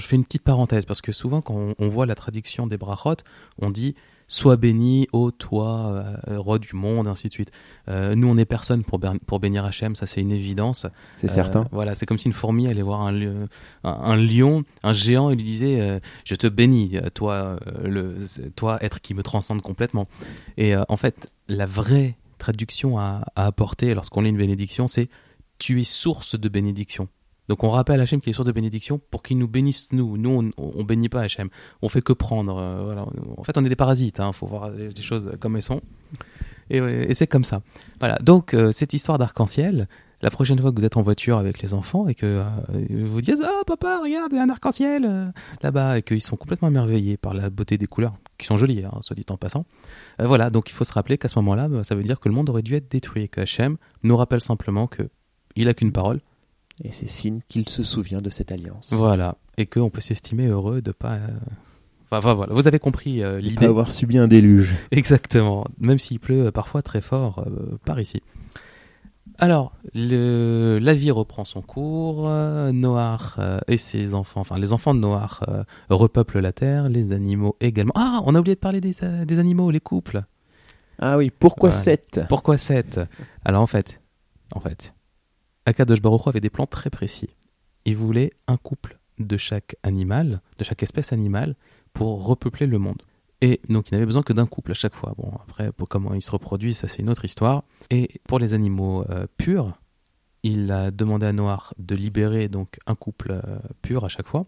fais 0.00 0.16
une 0.16 0.24
petite 0.24 0.42
parenthèse 0.42 0.86
parce 0.86 1.02
que 1.02 1.12
souvent 1.12 1.42
quand 1.42 1.74
on, 1.78 1.88
voit 1.88 2.06
la 2.06 2.14
traduction 2.14 2.66
des 2.66 2.78
brachot, 2.78 3.16
on 3.58 3.70
dit 3.70 3.94
Sois 4.26 4.56
béni, 4.56 5.06
ô 5.12 5.30
toi, 5.30 6.02
euh, 6.28 6.38
roi 6.38 6.58
du 6.58 6.74
monde, 6.74 7.06
ainsi 7.06 7.28
de 7.28 7.32
suite. 7.34 7.50
Euh, 7.88 8.14
nous, 8.14 8.26
on 8.26 8.36
n'est 8.36 8.46
personne 8.46 8.82
pour, 8.82 8.98
pour 9.26 9.38
bénir 9.38 9.66
Hachem, 9.66 9.94
ça 9.96 10.06
c'est 10.06 10.22
une 10.22 10.32
évidence. 10.32 10.86
C'est 11.18 11.28
certain. 11.28 11.60
Euh, 11.60 11.72
voilà, 11.72 11.94
c'est 11.94 12.06
comme 12.06 12.16
si 12.16 12.26
une 12.26 12.32
fourmi 12.32 12.66
allait 12.66 12.80
voir 12.80 13.02
un, 13.02 13.48
un, 13.84 14.16
lion, 14.16 14.64
un 14.82 14.94
géant, 14.94 15.28
et 15.28 15.36
lui 15.36 15.42
disait 15.42 16.00
Je 16.24 16.34
te 16.36 16.46
bénis, 16.46 16.98
toi, 17.12 17.58
le, 17.84 18.16
toi, 18.56 18.82
être 18.82 19.02
qui 19.02 19.12
me 19.12 19.22
transcende 19.22 19.60
complètement. 19.60 20.08
Et 20.56 20.74
en 20.74 20.96
fait, 20.96 21.30
la 21.48 21.66
vraie 21.66 22.16
traduction 22.38 22.98
à, 22.98 23.26
à 23.36 23.44
apporter 23.44 23.92
lorsqu'on 23.92 24.22
lit 24.22 24.30
une 24.30 24.38
bénédiction, 24.38 24.86
c'est 24.86 25.10
Tu 25.58 25.80
es 25.80 25.84
source 25.84 26.40
de 26.40 26.48
bénédiction. 26.48 27.08
Donc 27.48 27.62
on 27.64 27.70
rappelle 27.70 28.00
Hachem 28.00 28.20
qu'il 28.20 28.30
est 28.30 28.34
source 28.34 28.46
de 28.46 28.52
bénédiction 28.52 29.00
pour 29.10 29.22
qu'il 29.22 29.38
nous 29.38 29.48
bénisse 29.48 29.92
nous. 29.92 30.16
Nous, 30.16 30.52
on, 30.56 30.78
ne 30.78 30.82
bénit 30.82 31.08
pas 31.08 31.22
Hachem. 31.22 31.48
On 31.82 31.88
fait 31.88 32.02
que 32.02 32.12
prendre. 32.12 32.56
Euh, 32.58 33.04
en 33.36 33.42
fait, 33.42 33.56
on 33.58 33.64
est 33.64 33.68
des 33.68 33.76
parasites. 33.76 34.18
Il 34.18 34.22
hein. 34.22 34.32
faut 34.32 34.46
voir 34.46 34.70
les 34.70 34.94
choses 35.00 35.32
comme 35.40 35.56
elles 35.56 35.62
sont. 35.62 35.80
Et, 36.70 37.12
c'est 37.14 37.26
comme 37.26 37.44
ça. 37.44 37.60
Voilà. 38.00 38.16
Donc 38.22 38.54
euh, 38.54 38.72
cette 38.72 38.94
histoire 38.94 39.18
d'arc-en-ciel, 39.18 39.86
la 40.22 40.30
prochaine 40.30 40.58
fois 40.58 40.72
que 40.72 40.78
vous 40.78 40.86
êtes 40.86 40.96
en 40.96 41.02
voiture 41.02 41.36
avec 41.36 41.60
les 41.60 41.74
enfants 41.74 42.08
et 42.08 42.14
que 42.14 42.24
euh, 42.24 43.04
vous 43.04 43.20
dites 43.20 43.42
ah 43.44 43.62
papa 43.66 44.00
regarde 44.02 44.32
il 44.32 44.36
y 44.36 44.38
a 44.38 44.42
un 44.42 44.48
arc-en-ciel 44.48 45.32
là-bas 45.62 45.98
et 45.98 46.02
qu'ils 46.02 46.22
sont 46.22 46.36
complètement 46.36 46.68
émerveillés 46.68 47.18
par 47.18 47.34
la 47.34 47.50
beauté 47.50 47.76
des 47.76 47.86
couleurs 47.86 48.14
qui 48.38 48.46
sont 48.46 48.56
jolies, 48.56 48.82
hein, 48.82 48.98
soit 49.02 49.14
dit 49.14 49.26
en 49.28 49.36
passant. 49.36 49.66
voilà. 50.18 50.48
Donc 50.48 50.70
il 50.70 50.72
faut 50.72 50.84
se 50.84 50.92
rappeler 50.94 51.18
qu'à 51.18 51.28
ce 51.28 51.38
moment-là, 51.40 51.68
ça 51.82 51.94
veut 51.94 52.02
dire 52.02 52.18
que 52.18 52.30
le 52.30 52.34
monde 52.34 52.48
aurait 52.48 52.62
dû 52.62 52.74
être 52.74 52.90
détruit 52.90 53.24
et 53.24 53.28
que 53.28 53.42
Hachem 53.42 53.76
nous 54.02 54.16
rappelle 54.16 54.40
simplement 54.40 54.86
que 54.86 55.10
il 55.56 55.68
a 55.68 55.74
qu'une 55.74 55.92
parole 55.92 56.20
et 56.82 56.92
c'est 56.92 57.08
signe 57.08 57.40
qu'il 57.48 57.68
se 57.68 57.82
souvient 57.82 58.20
de 58.20 58.30
cette 58.30 58.50
alliance. 58.50 58.92
Voilà, 58.92 59.36
et 59.56 59.66
qu'on 59.66 59.90
peut 59.90 60.00
s'estimer 60.00 60.46
heureux 60.46 60.82
de 60.82 60.92
pas. 60.92 61.14
Euh, 61.14 61.28
enfin, 62.10 62.34
voilà, 62.34 62.52
vous 62.52 62.66
avez 62.66 62.78
compris 62.78 63.22
euh, 63.22 63.40
l'idée. 63.40 63.66
Avoir 63.66 63.92
subi 63.92 64.18
un 64.18 64.26
déluge. 64.26 64.74
Exactement, 64.90 65.66
même 65.78 65.98
s'il 65.98 66.18
pleut 66.18 66.50
parfois 66.50 66.82
très 66.82 67.00
fort 67.00 67.44
euh, 67.46 67.78
par 67.84 68.00
ici. 68.00 68.22
Alors, 69.38 69.72
le... 69.94 70.78
la 70.80 70.94
vie 70.94 71.10
reprend 71.10 71.44
son 71.44 71.60
cours. 71.60 72.28
Noir 72.28 73.40
et 73.66 73.78
ses 73.78 74.14
enfants, 74.14 74.40
enfin 74.40 74.58
les 74.58 74.72
enfants 74.72 74.94
de 74.94 75.00
Noir, 75.00 75.42
repeuplent 75.90 76.38
la 76.38 76.52
terre, 76.52 76.88
les 76.88 77.10
animaux 77.10 77.56
également. 77.60 77.92
Ah, 77.96 78.20
on 78.26 78.36
a 78.36 78.38
oublié 78.38 78.54
de 78.54 78.60
parler 78.60 78.80
des, 78.80 78.94
des 79.26 79.38
animaux, 79.40 79.72
les 79.72 79.80
couples. 79.80 80.22
Ah 81.00 81.16
oui, 81.16 81.30
pourquoi 81.36 81.72
sept? 81.72 82.20
Pourquoi 82.28 82.58
sept? 82.58 83.00
Alors 83.44 83.62
en 83.62 83.66
fait, 83.66 84.00
en 84.54 84.60
fait, 84.60 84.94
Akadosh 85.66 86.02
Baruch 86.02 86.26
avait 86.26 86.40
des 86.40 86.50
plans 86.50 86.66
très 86.66 86.90
précis. 86.90 87.30
Il 87.84 87.96
voulait 87.96 88.32
un 88.46 88.56
couple 88.56 88.98
de 89.18 89.36
chaque 89.36 89.76
animal, 89.82 90.40
de 90.58 90.64
chaque 90.64 90.82
espèce 90.82 91.12
animale, 91.12 91.56
pour 91.92 92.24
repeupler 92.26 92.66
le 92.66 92.78
monde. 92.78 93.02
Et 93.40 93.60
donc 93.68 93.90
il 93.90 93.94
n'avait 93.94 94.06
besoin 94.06 94.22
que 94.22 94.32
d'un 94.32 94.46
couple 94.46 94.72
à 94.72 94.74
chaque 94.74 94.94
fois. 94.94 95.14
Bon, 95.16 95.30
après, 95.42 95.72
pour 95.72 95.88
comment 95.88 96.14
ils 96.14 96.22
se 96.22 96.30
reproduisent, 96.30 96.78
ça 96.78 96.88
c'est 96.88 97.02
une 97.02 97.10
autre 97.10 97.24
histoire. 97.24 97.64
Et 97.90 98.20
pour 98.26 98.38
les 98.38 98.54
animaux 98.54 99.04
euh, 99.10 99.26
purs, 99.36 99.72
il 100.42 100.70
a 100.70 100.90
demandé 100.90 101.26
à 101.26 101.32
Noir 101.32 101.74
de 101.78 101.94
libérer 101.94 102.48
donc 102.48 102.78
un 102.86 102.94
couple 102.94 103.32
euh, 103.32 103.58
pur 103.82 104.04
à 104.04 104.08
chaque 104.08 104.28
fois 104.28 104.46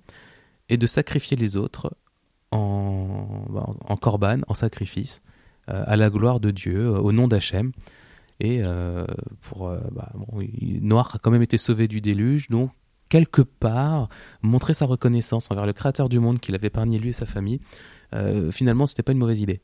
et 0.69 0.77
de 0.77 0.87
sacrifier 0.87 1.37
les 1.37 1.57
autres 1.57 1.97
en, 2.53 3.45
bah, 3.51 3.69
en 3.81 3.97
corban, 3.97 4.41
en 4.49 4.55
sacrifice, 4.55 5.23
euh, 5.69 5.83
à 5.87 5.97
la 5.97 6.11
gloire 6.11 6.41
de 6.41 6.51
Dieu, 6.51 6.91
au 6.91 7.13
nom 7.13 7.29
d'Hachem. 7.29 7.73
Et 8.41 8.61
euh, 8.63 9.07
pour 9.41 9.69
euh, 9.69 9.79
bah, 9.93 10.13
Noir 10.83 11.13
a 11.15 11.19
quand 11.19 11.31
même 11.31 11.43
été 11.43 11.59
sauvé 11.59 11.89
du 11.89 12.01
déluge, 12.01 12.49
donc 12.49 12.71
quelque 13.09 13.43
part 13.43 14.09
montrer 14.43 14.75
sa 14.75 14.85
reconnaissance 14.85 15.51
envers 15.51 15.65
le 15.65 15.73
Créateur 15.73 16.09
du 16.09 16.19
monde 16.19 16.41
qu'il 16.41 16.55
avait 16.55 16.67
épargné 16.67 16.99
lui 16.99 17.11
et 17.11 17.15
sa 17.15 17.27
famille. 17.27 17.61
Euh, 18.15 18.51
finalement, 18.51 18.87
c'était 18.87 19.03
pas 19.03 19.13
une 19.13 19.19
mauvaise 19.19 19.41
idée. 19.41 19.61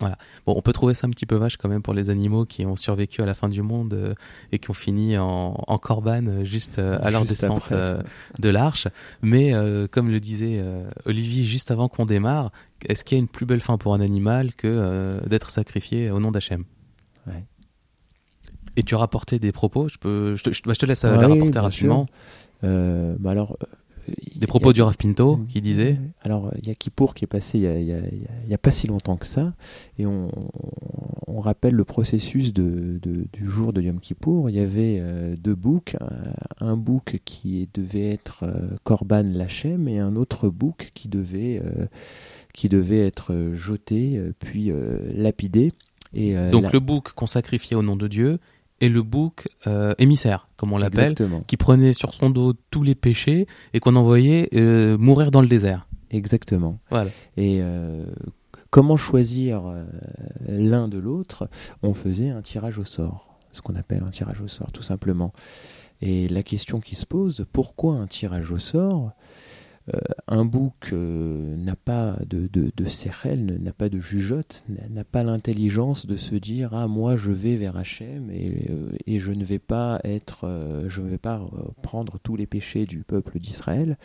Voilà. 0.00 0.16
Bon, 0.46 0.54
on 0.56 0.62
peut 0.62 0.72
trouver 0.72 0.94
ça 0.94 1.08
un 1.08 1.10
petit 1.10 1.26
peu 1.26 1.34
vache 1.34 1.56
quand 1.56 1.68
même 1.68 1.82
pour 1.82 1.92
les 1.92 2.08
animaux 2.08 2.44
qui 2.44 2.64
ont 2.64 2.76
survécu 2.76 3.20
à 3.20 3.26
la 3.26 3.34
fin 3.34 3.48
du 3.48 3.62
monde 3.62 4.14
et 4.52 4.60
qui 4.60 4.70
ont 4.70 4.74
fini 4.74 5.18
en, 5.18 5.56
en 5.66 5.78
corban 5.78 6.44
juste 6.44 6.78
à 6.78 7.10
leur 7.10 7.24
descente 7.24 7.72
de 7.72 8.48
l'arche. 8.48 8.86
Mais 9.22 9.52
comme 9.90 10.08
le 10.08 10.20
disait 10.20 10.64
Olivier 11.04 11.42
juste 11.42 11.72
avant 11.72 11.88
qu'on 11.88 12.06
démarre, 12.06 12.52
est-ce 12.86 13.02
qu'il 13.02 13.18
y 13.18 13.18
a 13.18 13.22
une 13.22 13.26
plus 13.26 13.44
belle 13.44 13.60
fin 13.60 13.76
pour 13.76 13.92
un 13.92 14.00
animal 14.00 14.54
que 14.54 15.20
d'être 15.26 15.50
sacrifié 15.50 16.12
au 16.12 16.20
nom 16.20 16.30
d'Hachem? 16.30 16.64
Et 18.78 18.84
tu 18.84 18.94
as 18.94 18.98
rapporté 18.98 19.40
des 19.40 19.50
propos, 19.50 19.88
je, 19.88 19.98
peux, 19.98 20.36
je, 20.36 20.42
te, 20.44 20.52
je 20.52 20.62
te 20.62 20.86
laisse 20.86 21.04
euh, 21.04 21.16
les 21.16 21.26
rapporter 21.26 21.58
rapidement. 21.58 22.06
Euh, 22.62 23.16
bah 23.18 23.32
alors, 23.32 23.56
euh, 23.62 24.12
des 24.36 24.46
propos 24.46 24.72
du 24.72 24.82
Rav 24.82 24.96
Pinto 24.96 25.40
qui 25.48 25.60
disait 25.60 25.98
Alors, 26.22 26.52
il 26.62 26.68
y 26.68 26.70
a 26.70 26.76
Kippour 26.76 27.14
qui 27.14 27.24
est 27.24 27.28
passé 27.28 27.58
il 27.58 28.46
n'y 28.46 28.54
a, 28.54 28.58
pas 28.58 28.70
si 28.70 28.86
longtemps 28.86 29.16
que 29.16 29.26
ça, 29.26 29.52
et 29.98 30.06
on, 30.06 30.30
on 31.26 31.40
rappelle 31.40 31.74
le 31.74 31.84
processus 31.84 32.54
de, 32.54 33.00
du 33.02 33.48
jour 33.48 33.72
de 33.72 33.82
Yom 33.82 33.98
Kippour. 33.98 34.48
Il 34.48 34.56
y 34.56 34.60
avait 34.60 35.02
deux 35.36 35.56
boucs, 35.56 35.96
un, 36.60 36.76
bouc 36.76 37.20
qui 37.24 37.68
devait 37.74 38.08
être 38.08 38.46
Korban 38.84 39.24
Lachem 39.24 39.88
et 39.88 39.98
un 39.98 40.16
autre 40.16 40.48
bouc 40.48 40.92
qui 40.94 41.08
devait 41.08 41.60
qui 42.54 42.68
devait 42.70 43.06
être 43.06 43.52
jeté 43.54 44.22
puis 44.38 44.72
lapidé. 45.14 45.72
Et, 46.14 46.34
Donc 46.50 46.72
le 46.72 46.80
bouc 46.80 47.12
qu'on 47.12 47.26
sacrifiait 47.26 47.76
au 47.76 47.82
nom 47.82 47.96
de 47.96 48.08
Dieu 48.08 48.38
et 48.80 48.88
le 48.88 49.02
bouc 49.02 49.48
émissaire, 49.98 50.48
comme 50.56 50.72
on 50.72 50.78
l'appelle, 50.78 51.14
qui 51.46 51.56
prenait 51.56 51.92
sur 51.92 52.14
son 52.14 52.30
dos 52.30 52.54
tous 52.70 52.82
les 52.82 52.94
péchés 52.94 53.46
et 53.74 53.80
qu'on 53.80 53.96
envoyait 53.96 54.48
mourir 54.98 55.30
dans 55.30 55.40
le 55.40 55.48
désert. 55.48 55.86
Exactement. 56.10 56.78
Voilà. 56.90 57.10
Et 57.36 57.60
comment 58.70 58.96
choisir 58.96 59.62
l'un 60.46 60.88
de 60.88 60.98
l'autre? 60.98 61.48
On 61.82 61.94
faisait 61.94 62.30
un 62.30 62.42
tirage 62.42 62.78
au 62.78 62.84
sort, 62.84 63.36
ce 63.52 63.60
qu'on 63.60 63.74
appelle 63.74 64.02
un 64.06 64.10
tirage 64.10 64.40
au 64.40 64.48
sort, 64.48 64.72
tout 64.72 64.82
simplement. 64.82 65.32
Et 66.00 66.28
la 66.28 66.44
question 66.44 66.80
qui 66.80 66.94
se 66.94 67.06
pose, 67.06 67.44
pourquoi 67.52 67.96
un 67.96 68.06
tirage 68.06 68.52
au 68.52 68.58
sort? 68.58 69.10
euh, 69.10 69.47
un 70.26 70.44
bouc 70.44 70.90
euh, 70.92 71.56
n'a 71.56 71.76
pas 71.76 72.16
de, 72.26 72.48
de, 72.52 72.70
n'a 73.58 73.72
pas 73.72 73.88
de 73.88 74.00
jugeote, 74.00 74.64
n'a 74.90 75.04
pas 75.04 75.22
l'intelligence 75.22 76.06
de 76.06 76.16
se 76.16 76.34
dire 76.34 76.74
ah 76.74 76.88
moi 76.88 77.16
je 77.16 77.30
vais 77.30 77.56
vers 77.56 77.76
Hachem 77.76 78.30
et, 78.30 78.66
euh, 78.70 79.18
je 79.18 79.32
ne 79.32 79.44
vais 79.44 79.58
pas 79.58 80.00
être, 80.04 80.84
je 80.86 81.00
ne 81.00 81.08
vais 81.08 81.18
pas 81.18 81.40
prendre 81.82 82.18
tous 82.22 82.36
les 82.36 82.46
péchés 82.46 82.86
du 82.86 82.98
peuple 83.04 83.38
d'Israël. 83.38 83.98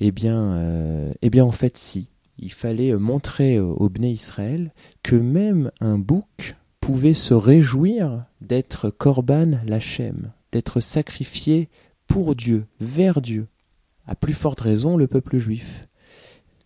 Eh 0.00 0.12
bien, 0.12 1.12
eh 1.20 1.30
bien 1.30 1.44
en 1.44 1.50
fait 1.50 1.76
si, 1.76 2.08
il 2.38 2.52
fallait 2.52 2.94
montrer 2.96 3.60
au 3.60 3.88
Bné 3.88 4.10
Israël 4.10 4.72
que 5.02 5.16
même 5.16 5.70
un 5.80 5.98
bouc 5.98 6.56
pouvait 6.80 7.14
se 7.14 7.34
réjouir 7.34 8.24
d'être 8.40 8.90
korban 8.90 9.60
lachem, 9.66 10.32
d'être 10.52 10.80
sacrifié 10.80 11.68
pour 12.06 12.34
Dieu, 12.34 12.66
vers 12.80 13.20
Dieu, 13.20 13.46
à 14.10 14.16
plus 14.16 14.34
forte 14.34 14.60
raison 14.60 14.96
le 14.96 15.06
peuple 15.06 15.38
juif. 15.38 15.86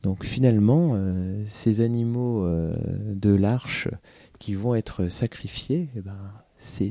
Donc 0.03 0.25
finalement, 0.25 0.93
euh, 0.95 1.43
ces 1.47 1.83
animaux 1.83 2.45
euh, 2.45 2.75
de 3.15 3.35
l'arche 3.35 3.89
qui 4.39 4.55
vont 4.55 4.75
être 4.75 5.09
sacrifiés, 5.09 5.89
eh 5.95 6.01
ben, 6.01 6.17
c'est 6.57 6.89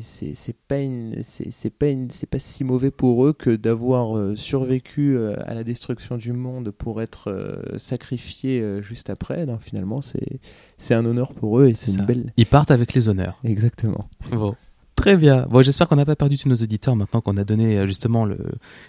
pas 0.68 0.76
c'est 1.24 1.70
pas 1.72 1.88
c'est 2.10 2.30
pas 2.30 2.40
si 2.40 2.64
mauvais 2.64 2.92
pour 2.92 3.26
eux 3.26 3.34
que 3.34 3.56
d'avoir 3.56 4.16
euh, 4.16 4.36
survécu 4.36 5.18
à 5.18 5.56
la 5.56 5.64
destruction 5.64 6.18
du 6.18 6.34
monde 6.34 6.70
pour 6.70 7.02
être 7.02 7.74
sacrifiés 7.78 8.82
juste 8.84 9.10
après. 9.10 9.48
Non, 9.48 9.58
finalement, 9.58 10.04
c'est 10.04 10.40
c'est 10.78 10.94
un 10.94 11.06
honneur 11.06 11.34
pour 11.34 11.60
eux 11.60 11.70
et 11.70 11.74
c'est 11.74 12.00
une 12.00 12.06
belle. 12.06 12.34
Ils 12.38 12.46
partent 12.46 12.72
avec 12.72 12.94
les 12.94 13.08
honneurs. 13.08 13.40
Exactement. 13.44 14.08
Bon. 14.32 14.56
Très 14.96 15.18
bien. 15.18 15.46
Bon, 15.50 15.62
j'espère 15.62 15.88
qu'on 15.88 15.96
n'a 15.96 16.06
pas 16.06 16.16
perdu 16.16 16.38
tous 16.38 16.50
nos 16.50 16.56
auditeurs 16.56 16.96
maintenant 16.96 17.22
qu'on 17.22 17.38
a 17.38 17.44
donné 17.44 17.78
euh, 17.78 17.88
justement 17.88 18.28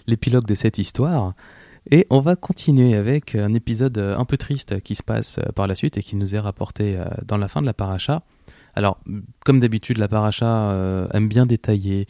l'épilogue 0.07 0.45
de 0.45 0.55
cette 0.55 0.77
histoire. 0.77 1.33
Et 1.91 2.07
on 2.09 2.19
va 2.19 2.35
continuer 2.35 2.95
avec 2.95 3.35
un 3.35 3.53
épisode 3.53 3.97
euh, 3.97 4.17
un 4.17 4.25
peu 4.25 4.37
triste 4.37 4.79
qui 4.81 4.95
se 4.95 5.03
passe 5.03 5.39
euh, 5.39 5.51
par 5.53 5.67
la 5.67 5.75
suite 5.75 5.97
et 5.97 6.03
qui 6.03 6.15
nous 6.15 6.35
est 6.35 6.39
rapporté 6.39 6.97
dans 7.25 7.37
la 7.37 7.47
fin 7.47 7.61
de 7.61 7.65
la 7.65 7.73
paracha. 7.73 8.21
Alors, 8.75 8.99
comme 9.45 9.59
d'habitude, 9.59 9.97
la 9.97 10.07
paracha 10.07 11.07
aime 11.13 11.27
bien 11.27 11.45
détailler 11.45 12.07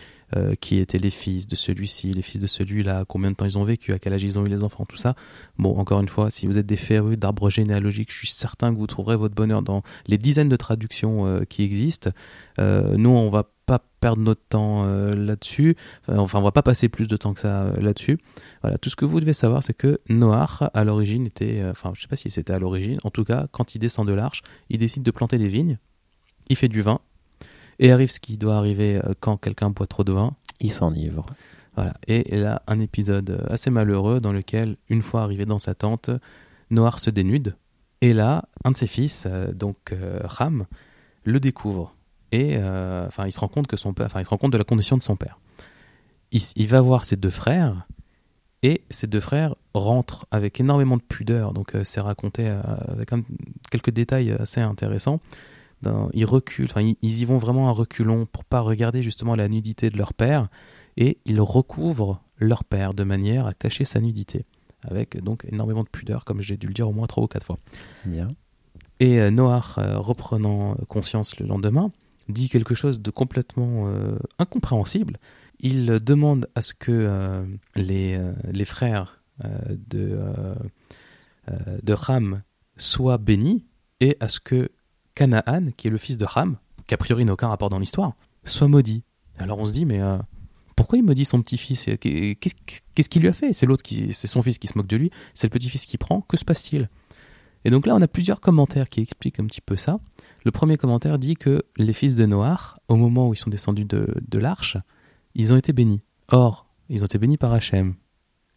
qui 0.60 0.80
étaient 0.80 0.98
les 0.98 1.12
fils 1.12 1.48
de 1.48 1.56
celui-ci, 1.56 2.12
les 2.12 2.22
fils 2.22 2.42
de 2.42 2.48
celui-là, 2.48 3.06
combien 3.08 3.30
de 3.30 3.36
temps 3.36 3.46
ils 3.46 3.58
ont 3.58 3.64
vécu, 3.64 3.94
à 3.94 4.00
quel 4.00 4.14
âge 4.14 4.24
ils 4.24 4.40
ont 4.40 4.46
eu 4.46 4.50
les 4.50 4.64
enfants, 4.64 4.86
tout 4.86 4.98
ça. 4.98 5.16
Bon, 5.58 5.78
encore 5.78 6.02
une 6.02 6.10
fois, 6.10 6.30
si 6.30 6.48
vous 6.48 6.58
êtes 6.58 6.66
des 6.66 6.76
férus 6.76 7.18
d'arbres 7.18 7.50
généalogiques, 7.50 8.12
je 8.12 8.18
suis 8.18 8.28
certain 8.30 8.74
que 8.74 8.80
vous 8.80 8.88
trouverez 8.88 9.16
votre 9.16 9.36
bonheur 9.36 9.62
dans 9.62 9.84
les 10.08 10.18
dizaines 10.18 10.50
de 10.50 10.56
traductions 10.56 11.42
qui 11.48 11.64
existent. 11.64 12.10
nous, 12.58 13.10
on 13.10 13.30
va 13.30 13.44
pas 13.66 13.84
perdre 14.00 14.22
notre 14.22 14.44
temps 14.48 14.84
euh, 14.86 15.16
là-dessus. 15.16 15.76
Enfin, 16.08 16.40
on 16.40 16.44
va 16.44 16.52
pas 16.52 16.62
passer 16.62 16.90
plus 16.90 17.08
de 17.08 17.18
temps 17.18 17.34
que 17.34 17.40
ça 17.40 17.64
euh, 17.64 17.82
là-dessus. 17.82 18.18
Voilà, 18.62 18.78
tout 18.78 18.90
ce 18.90 18.96
que 18.96 19.06
vous 19.06 19.20
devez 19.20 19.34
savoir, 19.34 19.64
c'est 19.64 19.74
que 19.74 20.00
Noach, 20.10 20.64
à 20.74 20.84
l'origine, 20.84 21.26
était. 21.26 21.62
Euh, 21.62 21.72
enfin, 21.72 21.92
je 21.96 22.02
sais 22.02 22.08
pas 22.08 22.16
si 22.16 22.30
c'était 22.30 22.54
à 22.54 22.60
l'origine. 22.60 23.00
En 23.04 23.10
tout 23.10 23.24
cas, 23.24 23.48
quand 23.52 23.76
il 23.76 23.80
descend 23.80 24.08
de 24.08 24.14
l'arche, 24.14 24.44
il 24.70 24.78
décide 24.78 25.04
de 25.04 25.12
planter 25.12 25.38
des 25.38 25.48
vignes. 25.48 25.80
Il 26.48 26.56
fait 26.56 26.68
du 26.68 26.82
vin. 26.82 27.00
Et 27.80 27.92
arrive 27.92 28.10
ce 28.10 28.20
qui 28.20 28.38
doit 28.38 28.56
arriver 28.56 29.02
quand 29.20 29.38
quelqu'un 29.38 29.70
boit 29.70 29.88
trop 29.88 30.04
de 30.04 30.14
vin. 30.14 30.34
Il 30.62 30.72
s'enivre. 30.72 31.26
Voilà. 31.76 31.94
Et, 32.08 32.38
là, 32.38 32.62
un 32.68 32.80
épisode 32.80 33.46
assez 33.50 33.70
malheureux 33.70 34.22
dans 34.22 34.32
lequel, 34.32 34.78
une 34.88 35.02
fois 35.02 35.24
arrivé 35.24 35.46
dans 35.46 35.60
sa 35.60 35.76
tente, 35.76 36.10
Noach 36.70 37.00
se 37.00 37.10
dénude. 37.10 37.56
Et 38.00 38.14
là, 38.14 38.48
un 38.64 38.72
de 38.72 38.78
ses 38.78 38.88
fils, 38.88 39.28
donc 39.54 39.94
Ram, 40.24 40.68
le 41.26 41.42
découvre 41.42 41.96
et 42.36 42.58
euh, 42.58 43.08
il 43.26 43.32
se 43.32 43.40
rend 43.40 43.48
compte 43.48 43.68
que 43.68 43.78
son 43.78 43.94
père, 43.94 44.08
enfin 44.08 44.20
il 44.20 44.26
se 44.26 44.30
rend 44.30 44.38
compte 44.38 44.52
de 44.52 44.58
la 44.58 44.64
condition 44.64 44.98
de 44.98 45.04
son 45.04 45.16
père. 45.16 45.40
Il, 46.32 46.68
va 46.68 46.82
voir 46.82 47.06
ses 47.06 47.16
deux 47.16 47.30
frères 47.30 47.88
et 48.62 48.82
ses 48.90 49.08
deux 49.08 49.22
frères 49.22 49.56
rentrent 49.74 50.26
avec 50.32 50.60
énormément 50.60 50.98
de 50.98 51.02
pudeur. 51.02 51.54
Donc 51.54 51.76
euh, 51.76 51.86
c'est 51.86 52.02
raconté 52.02 52.50
euh, 52.50 52.62
avec 52.90 53.12
quelques 53.72 53.92
détails 53.92 54.32
assez 54.32 54.60
intéressants. 54.60 55.22
Ils 56.14 56.26
reculent, 56.26 56.66
enfin 56.66 56.82
ils, 56.82 57.22
y 57.22 57.26
vont 57.26 57.38
vraiment 57.38 57.70
à 57.70 57.72
reculons 57.72 58.26
pour 58.26 58.44
pas 58.44 58.62
regarder 58.62 59.04
justement 59.04 59.36
la 59.36 59.48
nudité 59.48 59.90
de 59.90 59.98
leur 59.98 60.14
père 60.14 60.48
et 60.98 61.20
ils 61.26 61.42
recouvrent 61.42 62.22
leur 62.40 62.64
père 62.64 62.94
de 62.94 63.04
manière 63.04 63.46
à 63.46 63.54
cacher 63.54 63.86
sa 63.86 64.02
nudité 64.02 64.46
avec 64.82 65.22
donc 65.22 65.46
énormément 65.52 65.84
de 65.84 65.90
pudeur 65.90 66.26
comme 66.26 66.42
j'ai 66.42 66.58
dû 66.58 66.68
le 66.68 66.74
dire 66.74 66.90
au 66.90 66.94
moins 66.94 67.08
trois 67.08 67.24
ou 67.24 67.28
quatre 67.28 67.46
fois. 67.46 67.60
Bien. 68.06 68.28
Et 69.00 69.30
Noach, 69.30 69.76
reprenant 69.78 70.76
conscience 70.88 71.38
le 71.40 71.46
lendemain, 71.46 71.92
dit 72.30 72.50
quelque 72.50 72.76
chose 72.76 73.02
de 73.02 73.12
complètement 73.12 73.88
euh, 73.88 74.18
incompréhensible. 74.40 75.20
Il 75.60 75.86
demande 75.86 76.50
à 76.56 76.62
ce 76.62 76.74
que 76.74 76.92
euh, 76.92 77.46
les, 77.76 78.16
euh, 78.16 78.34
les, 78.52 78.66
frères 78.66 79.22
de, 79.44 80.18
de 81.84 81.94
Ram 81.94 82.42
soient 82.78 83.18
bénis 83.18 83.66
et 84.00 84.18
à 84.20 84.28
ce 84.28 84.40
que 84.40 84.70
Canaan, 85.16 85.72
qui 85.76 85.88
est 85.88 85.92
le 85.92 85.98
fils 85.98 86.18
de 86.18 86.26
Ram, 86.26 86.58
qui 86.88 86.94
a 86.94 86.98
priori 86.98 87.26
n'a 87.26 87.34
aucun 87.34 87.48
rapport 87.48 87.70
dans 87.70 87.80
l'histoire, 87.80 88.14
soit 88.44 88.68
maudit. 88.68 89.04
Alors 89.40 89.60
on 89.60 89.66
se 89.66 89.74
dit, 89.74 89.86
mais 89.86 90.02
pourquoi 90.76 90.98
il 90.98 91.04
maudit 91.04 91.26
son 91.26 91.42
petit-fils 91.42 91.86
Qu'est-ce 91.86 93.10
qu'il 93.10 93.22
lui 93.22 93.30
a 93.30 93.34
fait? 93.34 93.54
C'est 93.54 93.66
l'autre 93.66 93.84
qui, 93.84 94.14
c'est 94.14 94.28
son 94.28 94.42
fils 94.42 94.60
qui 94.60 94.68
se 94.68 94.78
moque 94.78 94.88
de 94.88 94.98
lui, 94.98 95.12
c'est 95.34 95.48
le 95.48 95.52
petit-fils 95.52 95.86
qui 95.86 95.98
prend. 95.98 96.22
Que 96.22 96.38
se 96.38 96.46
passe-t-il? 96.46 96.90
Et 97.64 97.72
donc 97.72 97.88
là, 97.88 97.96
on 97.96 98.02
a 98.02 98.08
plusieurs 98.08 98.42
commentaires 98.42 98.90
qui 98.90 99.02
expliquent 99.02 99.40
un 99.40 99.46
petit 99.46 99.62
peu 99.62 99.76
ça. 99.76 100.00
Le 100.44 100.52
premier 100.52 100.78
commentaire 100.78 101.18
dit 101.18 101.36
que 101.36 101.64
les 101.78 101.94
fils 101.94 102.14
de 102.14 102.26
Noach, 102.26 102.78
au 102.88 102.96
moment 102.96 103.28
où 103.30 103.34
ils 103.34 103.38
sont 103.38 103.50
descendus 103.50 103.86
de, 103.86 104.38
l'arche, 104.38 104.78
ils 105.34 105.52
ont 105.52 105.58
été 105.58 105.74
bénis. 105.74 106.02
Or, 106.28 106.68
ils 106.90 107.02
ont 107.02 107.06
été 107.06 107.18
bénis 107.18 107.38
par 107.38 107.52
Hachem. 107.52 107.96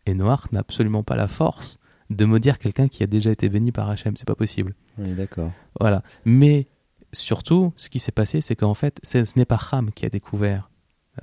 Et 0.04 0.12
Noach 0.12 0.52
n'a 0.52 0.60
absolument 0.60 1.02
pas 1.02 1.16
la 1.16 1.26
force 1.26 1.78
de 2.10 2.24
maudire 2.24 2.58
quelqu'un 2.58 2.88
qui 2.88 3.02
a 3.02 3.06
déjà 3.06 3.30
été 3.30 3.48
béni 3.48 3.72
par 3.72 3.88
Hachem. 3.88 4.16
C'est 4.16 4.26
pas 4.26 4.34
possible. 4.34 4.74
Oui, 4.98 5.12
d'accord. 5.12 5.52
Voilà. 5.78 6.02
Mais 6.24 6.68
surtout, 7.12 7.72
ce 7.76 7.88
qui 7.88 7.98
s'est 7.98 8.12
passé, 8.12 8.40
c'est 8.40 8.56
qu'en 8.56 8.74
fait, 8.74 9.00
ce 9.02 9.38
n'est 9.38 9.44
pas 9.44 9.60
Ham 9.72 9.90
qui 9.92 10.06
a 10.06 10.08
découvert 10.08 10.70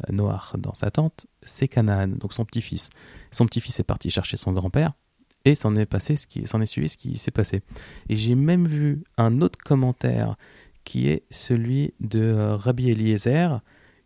euh, 0.09 0.13
dans 0.13 0.73
sa 0.73 0.91
tente, 0.91 1.27
c'est 1.43 1.67
Canaan, 1.67 2.07
donc 2.07 2.33
son 2.33 2.45
petit-fils. 2.45 2.89
Son 3.31 3.45
petit-fils 3.45 3.79
est 3.79 3.83
parti 3.83 4.09
chercher 4.09 4.37
son 4.37 4.51
grand-père, 4.51 4.93
et 5.45 5.55
s'en 5.55 5.75
est 5.75 5.85
passé 5.85 6.15
ce 6.15 6.27
qui 6.27 6.45
s'en 6.47 6.59
est 6.59 6.65
suivi 6.65 6.89
ce 6.89 6.97
qui 6.97 7.17
s'est 7.17 7.31
passé. 7.31 7.61
Et 8.09 8.17
j'ai 8.17 8.35
même 8.35 8.67
vu 8.67 9.03
un 9.17 9.41
autre 9.41 9.59
commentaire 9.63 10.35
qui 10.83 11.07
est 11.07 11.23
celui 11.29 11.93
de 11.99 12.19
euh, 12.19 12.55
Rabbi 12.55 12.89
Eliezer 12.89 13.61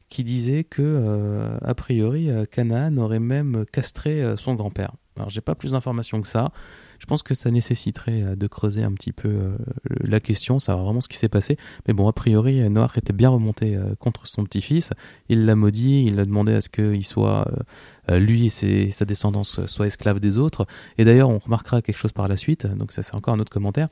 qui 0.10 0.24
disait 0.24 0.64
que 0.64 0.82
euh, 0.82 1.58
a 1.62 1.74
priori 1.76 2.30
euh, 2.30 2.46
Canaan 2.46 2.98
aurait 2.98 3.20
même 3.20 3.66
castré 3.72 4.24
son 4.38 4.56
grand-père. 4.56 4.96
Alors 5.20 5.30
j'ai 5.30 5.42
pas 5.42 5.56
plus 5.56 5.74
d'informations 5.74 6.22
que 6.22 6.28
ça. 6.28 6.52
Je 7.00 7.06
pense 7.06 7.24
que 7.24 7.34
ça 7.34 7.50
nécessiterait 7.50 8.36
de 8.36 8.48
creuser 8.48 8.84
un 8.84 8.92
petit 8.92 9.14
peu 9.14 9.56
la 10.02 10.20
question, 10.20 10.60
savoir 10.60 10.84
vraiment 10.84 11.00
ce 11.00 11.08
qui 11.08 11.16
s'est 11.16 11.30
passé. 11.30 11.58
Mais 11.88 11.94
bon, 11.94 12.10
a 12.10 12.12
priori, 12.12 12.70
Noir 12.70 12.98
était 12.98 13.14
bien 13.14 13.30
remonté 13.30 13.80
contre 14.00 14.28
son 14.28 14.44
petit-fils. 14.44 14.92
Il 15.30 15.46
l'a 15.46 15.56
maudit, 15.56 16.04
il 16.06 16.20
a 16.20 16.26
demandé 16.26 16.54
à 16.54 16.60
ce 16.60 16.68
qu'il 16.68 17.06
soit 17.06 17.48
euh, 18.10 18.20
lui 18.20 18.46
et 18.46 18.92
sa 18.92 19.06
descendance 19.06 19.66
soient 19.66 19.88
esclaves 19.88 20.20
des 20.20 20.38
autres. 20.38 20.66
Et 20.98 21.06
d'ailleurs, 21.06 21.30
on 21.30 21.40
remarquera 21.40 21.82
quelque 21.82 21.98
chose 21.98 22.12
par 22.12 22.28
la 22.28 22.38
suite, 22.38 22.66
donc 22.66 22.92
ça 22.92 23.04
c'est 23.04 23.16
encore 23.16 23.34
un 23.34 23.40
autre 23.40 23.52
commentaire, 23.52 23.90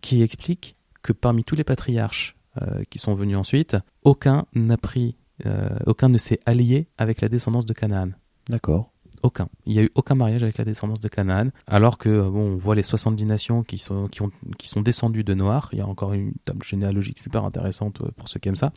qui 0.00 0.22
explique 0.22 0.76
que 1.02 1.12
parmi 1.12 1.44
tous 1.44 1.54
les 1.54 1.64
patriarches 1.64 2.36
euh, 2.60 2.82
qui 2.90 2.98
sont 2.98 3.14
venus 3.14 3.36
ensuite, 3.36 3.76
aucun 4.02 4.46
n'a 4.54 4.76
pris, 4.76 5.16
euh, 5.46 5.68
aucun 5.86 6.08
ne 6.08 6.18
s'est 6.18 6.40
allié 6.46 6.88
avec 6.98 7.20
la 7.20 7.28
descendance 7.28 7.66
de 7.66 7.72
Canaan. 7.72 8.10
D'accord. 8.48 8.92
Aucun. 9.22 9.48
Il 9.66 9.74
n'y 9.74 9.78
a 9.80 9.82
eu 9.82 9.90
aucun 9.94 10.14
mariage 10.14 10.42
avec 10.42 10.58
la 10.58 10.64
descendance 10.64 11.00
de 11.00 11.08
Canaan, 11.08 11.48
alors 11.66 11.98
que 11.98 12.28
bon, 12.28 12.52
on 12.52 12.56
voit 12.56 12.74
les 12.74 12.82
70 12.82 13.26
nations 13.26 13.62
qui 13.62 13.78
sont, 13.78 14.08
qui, 14.08 14.22
ont, 14.22 14.30
qui 14.58 14.68
sont 14.68 14.80
descendues 14.80 15.24
de 15.24 15.34
Noir. 15.34 15.68
Il 15.72 15.78
y 15.78 15.82
a 15.82 15.86
encore 15.86 16.12
une 16.12 16.32
table 16.44 16.64
généalogique 16.64 17.18
super 17.18 17.44
intéressante 17.44 17.98
pour 18.12 18.28
ceux 18.28 18.40
qui 18.40 18.48
aiment 18.48 18.56
ça. 18.56 18.72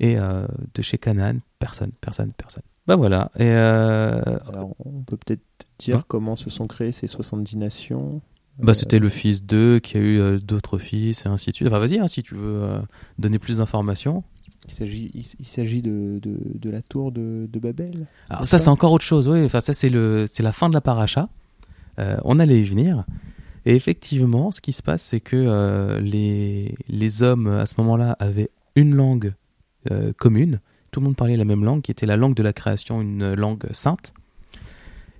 Et 0.00 0.16
de 0.16 0.82
chez 0.82 0.98
Canaan, 0.98 1.36
personne, 1.60 1.92
personne, 2.00 2.32
personne. 2.36 2.64
Bah 2.86 2.96
voilà. 2.96 3.30
Et 3.36 3.44
euh, 3.44 4.20
Alors, 4.48 4.74
on 4.84 5.02
peut 5.02 5.16
peut-être 5.16 5.42
dire 5.78 6.06
comment 6.06 6.36
se 6.36 6.50
sont 6.50 6.66
créées 6.66 6.92
ces 6.92 7.06
70 7.06 7.56
nations. 7.56 8.20
Bah, 8.58 8.70
euh, 8.70 8.74
c'était 8.74 8.98
le 8.98 9.08
fils 9.08 9.44
d'eux 9.44 9.78
qui 9.78 9.96
a 9.96 10.00
eu 10.00 10.20
euh, 10.20 10.38
d'autres 10.38 10.78
fils 10.78 11.24
et 11.24 11.28
ainsi 11.28 11.50
de 11.50 11.54
suite. 11.54 11.68
Enfin, 11.68 11.78
vas-y, 11.78 11.98
hein, 11.98 12.08
si 12.08 12.22
tu 12.22 12.34
veux 12.34 12.80
donner 13.18 13.38
plus 13.38 13.58
d'informations. 13.58 14.24
Il 14.68 14.74
s'agit, 14.74 15.10
il, 15.14 15.46
s'agit 15.46 15.82
de, 15.82 16.20
de, 16.22 16.36
de, 16.54 16.70
la 16.70 16.82
tour 16.82 17.10
de, 17.10 17.48
de 17.52 17.58
Babel. 17.58 18.06
Alors 18.30 18.46
ça, 18.46 18.58
c'est 18.58 18.68
encore 18.68 18.92
autre 18.92 19.04
chose. 19.04 19.26
Oui, 19.26 19.44
enfin 19.44 19.60
ça 19.60 19.72
c'est 19.72 19.88
le, 19.88 20.24
c'est 20.28 20.44
la 20.44 20.52
fin 20.52 20.68
de 20.68 20.74
la 20.74 20.80
paracha. 20.80 21.28
on 21.98 22.38
allait 22.38 22.60
y 22.60 22.64
venir. 22.64 23.04
Et 23.64 23.74
effectivement, 23.76 24.50
ce 24.50 24.60
qui 24.60 24.72
se 24.72 24.82
passe, 24.82 25.02
c'est 25.02 25.20
que 25.20 25.36
euh, 25.36 26.00
les, 26.00 26.74
les 26.88 27.22
hommes 27.22 27.46
à 27.46 27.66
ce 27.66 27.74
moment-là 27.78 28.16
avaient 28.18 28.50
une 28.74 28.94
langue 28.94 29.34
euh, 29.90 30.12
commune. 30.16 30.60
Tout 30.90 31.00
le 31.00 31.06
monde 31.06 31.16
parlait 31.16 31.36
la 31.36 31.44
même 31.44 31.64
langue, 31.64 31.82
qui 31.82 31.90
était 31.90 32.06
la 32.06 32.16
langue 32.16 32.34
de 32.34 32.42
la 32.42 32.52
création, 32.52 33.00
une 33.00 33.34
langue 33.34 33.66
sainte. 33.72 34.14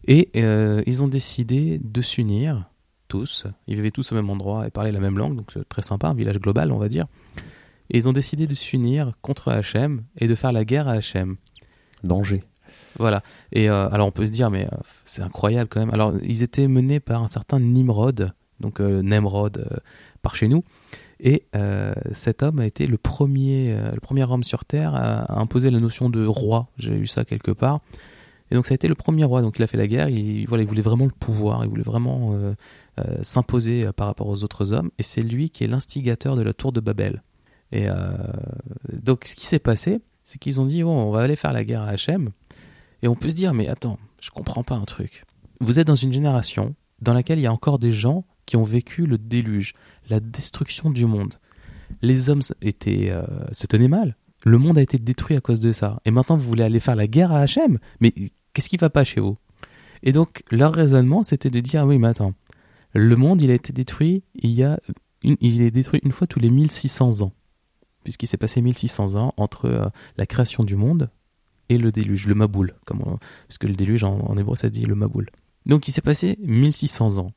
Et 0.07 0.31
euh, 0.37 0.83
ils 0.87 1.03
ont 1.03 1.09
décidé 1.09 1.81
de 1.83 2.03
s'unir, 2.03 2.69
tous. 3.07 3.47
Ils 3.69 3.77
vivaient 3.77 3.91
tous 3.93 4.11
au 4.13 4.15
même 4.15 4.29
endroit 4.29 4.67
et 4.67 4.71
parlaient 4.71 4.93
la 4.93 5.01
même 5.01 5.19
langue, 5.19 5.37
donc 5.37 5.51
c'est 5.53 5.69
très 5.69 5.83
sympa, 5.83 6.09
un 6.09 6.15
village 6.15 6.41
global, 6.41 6.73
on 6.73 6.79
va 6.79 6.89
dire. 6.89 7.07
Et 7.91 7.99
ils 7.99 8.09
ont 8.09 8.13
décidé 8.13 8.47
de 8.47 8.55
s'unir 8.55 9.13
contre 9.21 9.51
Hachem 9.51 10.03
et 10.19 10.29
de 10.29 10.35
faire 10.35 10.53
la 10.53 10.65
guerre 10.65 10.89
à 10.89 10.93
Hachem. 10.93 11.37
Danger. 12.05 12.43
Voilà. 12.99 13.23
Et 13.53 13.71
euh, 13.71 13.89
alors 13.91 14.09
on 14.09 14.11
peut 14.11 14.27
se 14.27 14.31
dire, 14.31 14.51
mais 14.51 14.65
euh, 14.65 14.77
c'est 15.05 15.23
incroyable 15.23 15.69
quand 15.69 15.81
même. 15.81 15.95
Alors 15.95 16.15
ils 16.23 16.43
étaient 16.43 16.69
menés 16.69 17.01
par 17.01 17.23
un 17.23 17.29
certain 17.29 17.61
Nimrod, 17.61 18.33
donc 18.61 18.81
euh, 18.81 19.03
Nemrod 19.03 19.59
euh, 19.59 19.77
par 20.21 20.37
chez 20.37 20.49
nous. 20.49 20.65
Et 21.25 21.45
cet 22.11 22.43
homme 22.43 22.59
a 22.59 22.67
été 22.67 22.89
le 22.89 22.99
premier, 22.99 23.77
le 23.95 24.01
premier 24.01 24.25
homme 24.25 24.43
sur 24.43 24.65
Terre 24.65 24.97
à, 24.97 25.21
à 25.23 25.39
imposer 25.39 25.71
la 25.71 25.79
notion 25.79 26.11
de 26.11 26.27
roi. 26.27 26.67
J'ai 26.79 26.91
lu 26.91 27.07
ça 27.07 27.25
quelque 27.25 27.53
part. 27.53 27.79
Et 28.51 28.57
donc 28.57 28.67
ça 28.67 28.73
a 28.73 28.75
été 28.75 28.89
le 28.89 28.97
premier 28.97 29.23
roi. 29.23 29.41
Donc 29.41 29.57
il 29.57 29.63
a 29.63 29.69
fait 29.69 29.77
la 29.77 29.87
guerre. 29.87 30.09
Il, 30.09 30.47
voilà, 30.49 30.65
il 30.65 30.69
voulait 30.69 30.83
vraiment 30.83 31.05
le 31.05 31.13
pouvoir. 31.13 31.65
Il 31.65 31.71
voulait 31.71 31.85
vraiment 31.85 32.37
s'imposer 33.23 33.89
par 33.93 34.09
rapport 34.09 34.27
aux 34.27 34.43
autres 34.43 34.73
hommes. 34.73 34.91
Et 34.99 35.05
c'est 35.05 35.23
lui 35.23 35.49
qui 35.49 35.63
est 35.63 35.69
l'instigateur 35.69 36.35
de 36.35 36.43
la 36.43 36.55
tour 36.55 36.73
de 36.73 36.81
Babel. 36.81 37.23
Et 37.73 37.89
euh, 37.89 38.13
donc 39.03 39.25
ce 39.25 39.35
qui 39.35 39.47
s'est 39.47 39.59
passé, 39.59 40.01
c'est 40.25 40.39
qu'ils 40.39 40.61
ont 40.61 40.67
dit 40.67 40.85
on 40.85 41.11
va 41.11 41.23
aller 41.23 41.37
faire 41.37 41.53
la 41.53 41.65
guerre 41.65 41.83
à 41.83 41.89
Hachem. 41.89 42.31
Et 43.03 43.09
on 43.09 43.15
peut 43.15 43.31
se 43.31 43.35
dire 43.35 43.55
mais 43.55 43.69
attends, 43.69 43.99
je 44.21 44.31
comprends 44.31 44.63
pas 44.63 44.77
un 44.77 44.85
truc. 44.85 45.25
Vous 45.61 45.79
êtes 45.79 45.87
dans 45.87 45.97
une 45.97 46.13
génération 46.13 46.75
dans 47.01 47.15
laquelle 47.15 47.39
il 47.39 47.43
y 47.43 47.47
a 47.47 47.53
encore 47.53 47.79
des 47.79 47.93
gens 47.93 48.25
qui 48.47 48.57
ont 48.57 48.65
vécu 48.65 49.07
le 49.07 49.19
déluge, 49.19 49.75
la 50.09 50.21
destruction 50.21 50.91
du 50.91 51.07
monde. 51.07 51.35
Les 52.01 52.31
hommes 52.31 52.43
étaient, 52.61 53.11
euh, 53.11 53.23
se 53.53 53.67
tenaient 53.67 53.89
mal. 53.89 54.17
Le 54.45 54.59
monde 54.59 54.79
a 54.79 54.83
été 54.83 54.99
détruit 54.99 55.37
à 55.37 55.41
cause 55.41 55.61
de 55.61 55.73
ça. 55.73 56.01
Et 56.05 56.11
maintenant, 56.11 56.37
vous 56.37 56.49
voulez 56.49 56.65
aller 56.65 56.81
faire 56.81 56.97
la 56.97 57.07
guerre 57.07 57.33
à 57.33 57.41
Hachem 57.41 57.79
Mais 58.01 58.13
qu'est-ce 58.53 58.69
qui 58.69 58.77
va 58.77 58.91
pas 58.91 59.05
chez 59.05 59.21
vous? 59.21 59.37
Et 60.03 60.13
donc, 60.13 60.43
leur 60.51 60.73
raisonnement, 60.73 61.23
c'était 61.23 61.51
de 61.51 61.61
dire 61.61 61.85
oui, 61.85 61.99
mais 61.99 62.09
attends, 62.09 62.35
le 62.93 63.15
monde, 63.17 63.41
il 63.41 63.51
a 63.51 63.55
été 63.55 63.73
détruit 63.73 64.25
il 64.35 64.51
y 64.51 64.65
a 64.65 64.81
il 65.23 65.63
est 65.63 65.71
détruit 65.71 66.01
une 66.03 66.11
fois 66.11 66.27
tous 66.27 66.41
les 66.41 66.51
1600 66.51 67.23
ans. 67.23 67.33
Puisqu'il 68.05 68.27
s'est 68.27 68.37
passé 68.37 68.61
1600 68.61 69.15
ans 69.15 69.35
entre 69.37 69.67
euh, 69.67 69.87
la 70.17 70.27
création 70.27 70.65
du 70.65 70.77
monde 70.77 71.11
et 71.69 71.79
le 71.79 71.93
déluge, 71.93 72.27
le 72.27 72.35
Maboul. 72.35 72.75
Comme 72.85 73.19
parce 73.49 73.59
que 73.59 73.67
le 73.67 73.75
déluge, 73.75 74.05
en, 74.05 74.37
hébreu, 74.37 74.57
ça 74.57 74.69
se 74.69 74.73
dit 74.73 74.85
le 74.85 74.95
Maboul. 74.95 75.29
Donc, 75.67 75.89
il 75.89 75.93
s'est 75.93 76.01
passé 76.01 76.39
1600 76.43 77.19
ans. 77.19 77.33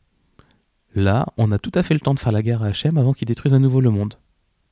Là, 0.96 1.28
on 1.38 1.52
a 1.52 1.60
tout 1.60 1.72
à 1.74 1.84
fait 1.84 1.94
le 1.94 2.00
temps 2.00 2.14
de 2.14 2.20
faire 2.20 2.32
la 2.32 2.42
guerre 2.42 2.64
à 2.64 2.68
Hachem 2.68 2.98
avant 2.98 3.14
qu'il 3.14 3.28
détruise 3.28 3.54
à 3.54 3.60
nouveau 3.60 3.82
le 3.82 3.90
monde. 3.90 4.16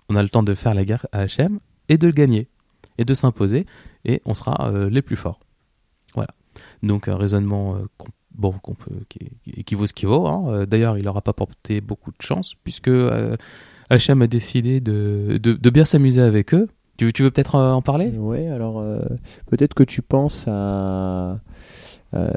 On 0.10 0.16
a 0.16 0.24
le 0.24 0.30
temps 0.30 0.44
de 0.44 0.54
faire 0.54 0.74
la 0.74 0.86
guerre 0.86 1.06
à 1.12 1.20
Hachem 1.20 1.60
et 1.90 1.98
de 1.98 2.08
le 2.08 2.14
gagner, 2.14 2.48
et 2.98 3.06
de 3.06 3.14
s'imposer, 3.14 3.66
et 4.06 4.22
on 4.26 4.34
sera 4.34 4.70
euh, 4.70 4.90
les 4.90 5.02
plus 5.02 5.16
forts. 5.16 5.40
Voilà. 6.14 6.30
Donc 6.82 7.08
un 7.08 7.18
raisonnement 7.18 7.76
euh, 7.76 7.86
qui, 9.10 9.76
vaut 9.76 9.86
ce 9.86 9.94
qu'il 9.94 10.08
vaut. 10.08 10.28
hein. 10.28 10.66
D'ailleurs, 10.66 10.98
il 10.98 11.06
n'aura 11.06 11.22
pas 11.22 11.34
porté 11.34 11.82
beaucoup 11.82 12.12
de 12.12 12.22
chance, 12.22 12.56
puisque 12.64 12.90
Hachem 13.90 14.22
a 14.22 14.28
décidé 14.28 14.80
de, 14.82 15.40
de, 15.42 15.54
de 15.54 15.70
bien 15.70 15.86
s'amuser 15.86 16.22
avec 16.22 16.54
eux. 16.54 16.68
Tu, 16.98 17.06
veux- 17.06 17.12
tu 17.12 17.24
veux 17.24 17.32
peut-être 17.32 17.56
euh, 17.56 17.72
en 17.74 17.82
parler? 17.82 18.08
Ouais, 18.10 18.48
alors 18.48 18.80
euh, 18.80 19.00
peut-être 19.50 19.74
que 19.74 19.84
tu 19.84 20.02
penses 20.02 20.46
à 20.48 21.40
euh, 22.14 22.30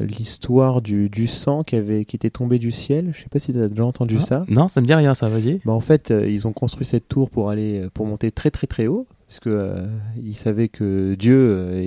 l'histoire 0.00 0.82
du, 0.82 1.08
du 1.08 1.26
sang 1.26 1.62
qui, 1.64 1.76
avait, 1.76 2.04
qui 2.04 2.16
était 2.16 2.28
tombé 2.30 2.58
du 2.58 2.70
ciel. 2.70 3.12
Je 3.14 3.22
sais 3.22 3.28
pas 3.30 3.38
si 3.38 3.52
tu 3.52 3.60
as 3.60 3.68
déjà 3.68 3.84
entendu 3.86 4.16
Ah, 4.18 4.22
ça. 4.22 4.44
Non, 4.48 4.68
ça 4.68 4.80
me 4.82 4.86
dit 4.86 4.92
rien, 4.94 5.14
ça, 5.14 5.28
vas-y. 5.28 5.60
Bah, 5.64 5.72
en 5.72 5.80
fait, 5.80 6.10
euh, 6.10 6.28
ils 6.28 6.46
ont 6.46 6.52
construit 6.52 6.84
cette 6.84 7.08
tour 7.08 7.30
pour 7.30 7.48
aller 7.48 7.86
pour 7.94 8.06
monter 8.06 8.30
très 8.30 8.50
très 8.50 8.66
très 8.66 8.86
haut, 8.86 9.06
parce 9.26 9.40
que 9.40 9.74
ils 10.22 10.36
savaient 10.36 10.68
que 10.68 11.14
Dieu 11.14 11.80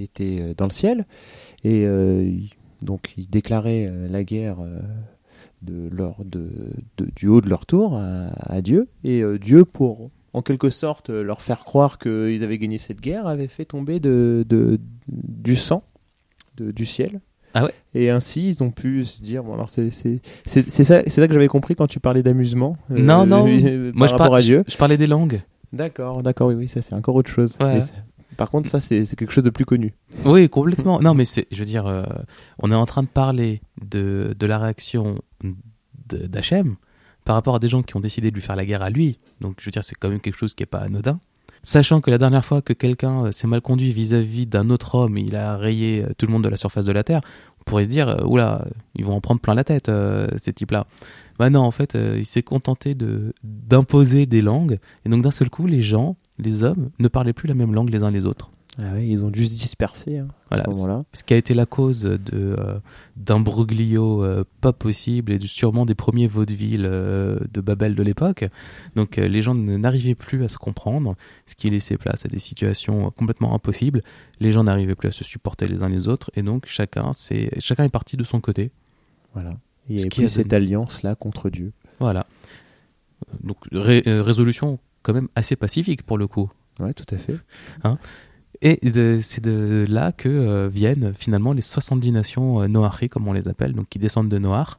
était 0.00 0.54
dans 0.56 0.66
le 0.66 0.72
ciel, 0.72 1.04
et 1.64 1.86
donc 2.82 3.12
ils 3.16 3.28
déclaraient 3.28 3.90
la 4.08 4.22
guerre 4.22 4.58
de 5.62 5.88
leur 5.90 6.24
de, 6.24 6.50
de- 6.98 7.08
du 7.16 7.26
haut 7.28 7.40
de 7.40 7.48
leur 7.48 7.66
tour 7.66 7.94
à, 7.96 8.28
à 8.52 8.60
Dieu, 8.60 8.88
et 9.04 9.20
euh, 9.22 9.38
Dieu 9.38 9.64
pour 9.64 10.10
en 10.34 10.42
quelque 10.42 10.70
sorte 10.70 11.10
euh, 11.10 11.22
leur 11.22 11.42
faire 11.42 11.64
croire 11.64 11.98
qu'ils 11.98 12.44
avaient 12.44 12.58
gagné 12.58 12.78
cette 12.78 13.00
guerre 13.00 13.26
avait 13.26 13.48
fait 13.48 13.64
tomber 13.64 13.98
de, 14.00 14.44
de- 14.48 14.78
du 15.08 15.56
sang 15.56 15.82
de- 16.56 16.70
du 16.70 16.86
ciel. 16.86 17.20
Ah 17.54 17.64
ouais 17.64 17.72
Et 17.94 18.10
ainsi, 18.10 18.46
ils 18.48 18.62
ont 18.62 18.70
pu 18.70 19.04
se 19.04 19.22
dire 19.22 19.42
bon 19.42 19.54
alors 19.54 19.70
c'est 19.70 19.90
ça 19.90 20.10
c'est 20.44 20.84
ça 20.84 21.02
que 21.28 21.32
j'avais 21.32 21.48
compris 21.48 21.74
quand 21.74 21.86
tu 21.86 21.98
parlais 21.98 22.22
d'amusement. 22.22 22.76
euh, 22.90 22.98
Non, 22.98 23.24
non. 23.26 23.44
par 23.44 23.94
Moi, 23.94 24.06
je, 24.06 24.14
par- 24.16 24.32
à 24.34 24.40
Dieu. 24.40 24.64
je, 24.66 24.72
je 24.72 24.76
parlais 24.76 24.96
des 24.98 25.06
langues. 25.06 25.40
D'accord, 25.72 26.22
d'accord, 26.22 26.48
oui, 26.48 26.54
oui, 26.54 26.68
ça 26.68 26.82
c'est 26.82 26.94
encore 26.94 27.14
autre 27.14 27.30
chose. 27.30 27.56
Ouais. 27.60 27.78
Par 28.38 28.50
contre, 28.50 28.68
ça 28.68 28.78
c'est 28.78 29.04
quelque 29.16 29.32
chose 29.32 29.42
de 29.42 29.50
plus 29.50 29.64
connu. 29.64 29.94
Oui, 30.24 30.48
complètement. 30.48 31.00
Non, 31.00 31.12
mais 31.12 31.24
je 31.24 31.58
veux 31.58 31.64
dire, 31.64 31.86
euh, 31.86 32.04
on 32.60 32.70
est 32.70 32.74
en 32.74 32.86
train 32.86 33.02
de 33.02 33.08
parler 33.08 33.60
de, 33.82 34.32
la 34.40 34.58
réaction 34.58 35.20
d'Hachem 36.06 36.76
par 37.24 37.34
rapport 37.34 37.56
à 37.56 37.58
des 37.58 37.68
gens 37.68 37.82
qui 37.82 37.96
ont 37.96 38.00
décidé 38.00 38.30
de 38.30 38.36
lui 38.36 38.40
faire 38.40 38.54
la 38.54 38.64
guerre 38.64 38.82
à 38.82 38.90
lui. 38.90 39.18
Donc, 39.40 39.56
je 39.58 39.64
veux 39.64 39.72
dire, 39.72 39.82
c'est 39.82 39.96
quand 39.96 40.08
même 40.08 40.20
quelque 40.20 40.38
chose 40.38 40.54
qui 40.54 40.62
est 40.62 40.66
pas 40.66 40.78
anodin. 40.78 41.18
Sachant 41.64 42.00
que 42.00 42.12
la 42.12 42.18
dernière 42.18 42.44
fois 42.44 42.62
que 42.62 42.72
quelqu'un 42.72 43.24
euh, 43.24 43.32
s'est 43.32 43.48
mal 43.48 43.60
conduit 43.60 43.92
vis-à-vis 43.92 44.46
d'un 44.46 44.70
autre 44.70 44.94
homme, 44.94 45.18
il 45.18 45.34
a 45.34 45.56
rayé 45.56 46.04
euh, 46.04 46.14
tout 46.16 46.24
le 46.26 46.32
monde 46.32 46.44
de 46.44 46.48
la 46.48 46.56
surface 46.56 46.84
de 46.84 46.92
la 46.92 47.02
Terre, 47.02 47.22
on 47.60 47.64
pourrait 47.64 47.84
se 47.84 47.90
dire, 47.90 48.24
oula, 48.24 48.64
ils 48.94 49.04
vont 49.04 49.16
en 49.16 49.20
prendre 49.20 49.40
plein 49.40 49.54
la 49.54 49.64
tête, 49.64 49.90
ces 50.36 50.52
types-là. 50.52 50.86
Bah 51.40 51.50
non, 51.50 51.60
en 51.60 51.72
fait, 51.72 51.98
il 52.16 52.24
s'est 52.24 52.42
contenté 52.42 52.94
de 52.94 53.34
d'imposer 53.42 54.24
des 54.26 54.40
langues, 54.40 54.78
et 55.04 55.08
donc 55.08 55.22
d'un 55.22 55.30
seul 55.30 55.50
coup, 55.50 55.66
les 55.66 55.82
gens, 55.82 56.16
les 56.38 56.62
hommes, 56.62 56.90
ne 56.98 57.08
parlaient 57.08 57.32
plus 57.32 57.48
la 57.48 57.54
même 57.54 57.74
langue 57.74 57.90
les 57.90 58.02
uns 58.02 58.10
les 58.10 58.24
autres. 58.24 58.50
Ah 58.80 58.92
oui, 58.94 59.08
ils 59.08 59.24
ont 59.24 59.30
dû 59.30 59.44
se 59.44 59.56
disperser 59.56 60.18
hein, 60.18 60.28
Voilà, 60.50 60.62
à 60.68 60.72
ce 60.72 60.78
moment-là. 60.78 61.04
ce 61.12 61.24
qui 61.24 61.34
a 61.34 61.36
été 61.36 61.52
la 61.52 61.66
cause 61.66 62.02
de 62.02 62.20
euh, 62.36 62.78
d'un 63.16 63.40
broglio 63.40 64.22
euh, 64.22 64.44
pas 64.60 64.72
possible 64.72 65.32
et 65.32 65.38
de- 65.38 65.48
sûrement 65.48 65.84
des 65.84 65.96
premiers 65.96 66.28
vaudevilles 66.28 66.84
euh, 66.84 67.40
de 67.52 67.60
Babel 67.60 67.96
de 67.96 68.02
l'époque. 68.04 68.44
Donc 68.94 69.16
les 69.16 69.42
gens 69.42 69.56
n'arrivaient 69.56 70.14
plus 70.14 70.44
à 70.44 70.48
se 70.48 70.58
comprendre, 70.58 71.16
ce 71.46 71.56
qui 71.56 71.70
laissait 71.70 71.96
place 71.96 72.24
à 72.24 72.28
des 72.28 72.38
situations 72.38 73.10
complètement 73.10 73.52
impossibles. 73.52 74.02
Les 74.38 74.52
gens 74.52 74.62
n'arrivaient 74.62 74.94
plus 74.94 75.08
à 75.08 75.12
se 75.12 75.24
supporter 75.24 75.66
les 75.66 75.82
uns 75.82 75.88
les 75.88 76.06
autres 76.06 76.30
et 76.36 76.42
donc 76.42 76.66
chacun 76.66 77.10
c'est 77.14 77.50
chacun 77.60 77.82
est 77.82 77.88
parti 77.88 78.16
de 78.16 78.22
son 78.22 78.40
côté. 78.40 78.70
Voilà. 79.34 79.54
Il 79.88 79.96
y 79.96 79.98
Ce 79.98 80.04
avait 80.04 80.08
qui 80.10 80.20
plus 80.20 80.26
a 80.26 80.28
cette 80.28 80.52
alliance 80.52 81.02
là 81.02 81.16
contre 81.16 81.50
Dieu. 81.50 81.72
Voilà. 81.98 82.26
Donc 83.42 83.56
ré- 83.72 84.02
résolution 84.06 84.78
quand 85.08 85.14
même 85.14 85.28
assez 85.34 85.56
pacifique 85.56 86.02
pour 86.02 86.18
le 86.18 86.26
coup. 86.26 86.50
Ouais, 86.80 86.92
tout 86.92 87.06
à 87.14 87.16
fait. 87.16 87.36
Et 88.60 88.90
de- 88.90 89.20
c'est 89.22 89.42
de 89.42 89.86
là 89.88 90.12
que 90.12 90.28
euh, 90.28 90.68
viennent 90.68 91.14
finalement 91.14 91.52
les 91.54 91.62
70 91.62 92.12
nations 92.12 92.60
euh, 92.60 92.66
Noachri, 92.68 93.08
comme 93.08 93.26
on 93.26 93.32
les 93.32 93.48
appelle, 93.48 93.72
donc 93.72 93.88
qui 93.88 93.98
descendent 93.98 94.28
de 94.28 94.38
Noach 94.38 94.76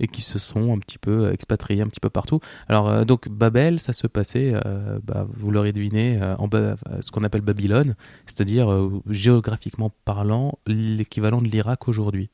et 0.00 0.06
qui 0.06 0.20
se 0.20 0.38
sont 0.38 0.72
un 0.74 0.78
petit 0.78 0.98
peu 0.98 1.32
expatriés 1.32 1.82
un 1.82 1.86
petit 1.88 2.00
peu 2.00 2.10
partout. 2.10 2.40
Alors 2.68 2.88
euh, 2.88 3.04
donc 3.04 3.28
Babel, 3.28 3.80
ça 3.80 3.92
se 3.92 4.06
passait, 4.06 4.52
euh, 4.66 4.98
bah, 5.02 5.26
vous 5.34 5.50
l'aurez 5.50 5.72
deviné, 5.72 6.20
euh, 6.22 6.36
en 6.36 6.46
Ba- 6.46 6.76
ce 7.00 7.10
qu'on 7.10 7.24
appelle 7.24 7.40
Babylone, 7.40 7.94
c'est-à-dire 8.26 8.68
géographiquement 9.08 9.90
parlant 10.04 10.58
l'équivalent 10.66 11.40
de 11.42 11.48
l'Irak 11.48 11.88
aujourd'hui. 11.88 12.30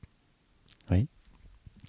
Oui. 0.91 1.09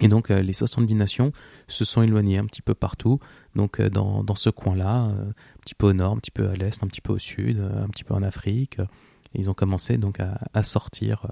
Et 0.02 0.08
donc 0.08 0.32
euh, 0.32 0.42
les 0.42 0.54
70 0.54 0.96
nations 0.96 1.32
se 1.68 1.86
sont 1.86 2.02
éloignées 2.02 2.38
un 2.38 2.46
petit 2.46 2.62
peu 2.62 2.74
partout, 2.74 3.20
donc 3.56 3.80
euh, 3.80 3.90
dans, 3.90 4.24
dans 4.24 4.36
ce 4.36 4.50
coin-là, 4.50 5.08
euh, 5.08 5.30
un 5.30 5.60
petit 5.62 5.76
peu 5.76 5.88
au 5.88 5.94
nord, 5.94 6.14
un 6.14 6.18
petit 6.18 6.32
peu 6.32 6.50
à 6.50 6.54
l'est, 6.54 6.84
un 6.84 6.88
petit 6.88 7.02
peu 7.02 7.14
au 7.14 7.20
sud, 7.20 7.60
euh, 7.60 7.84
un 7.84 7.88
petit 7.88 8.04
peu 8.04 8.14
en 8.14 8.24
Afrique. 8.24 8.80
Et 9.36 9.40
ils 9.40 9.50
ont 9.50 9.54
commencé 9.54 9.98
donc 9.98 10.20
à, 10.20 10.40
à 10.54 10.64
sortir 10.64 11.28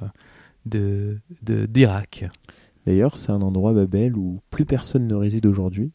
de 0.65 1.19
d'Irak. 1.41 2.25
D'ailleurs, 2.86 3.17
c'est 3.17 3.32
un 3.32 3.41
endroit 3.41 3.73
Babel 3.73 4.15
où 4.15 4.39
plus 4.49 4.65
personne 4.65 5.08
ne 5.08 5.15
réside 5.15 5.45
aujourd'hui. 5.45 5.91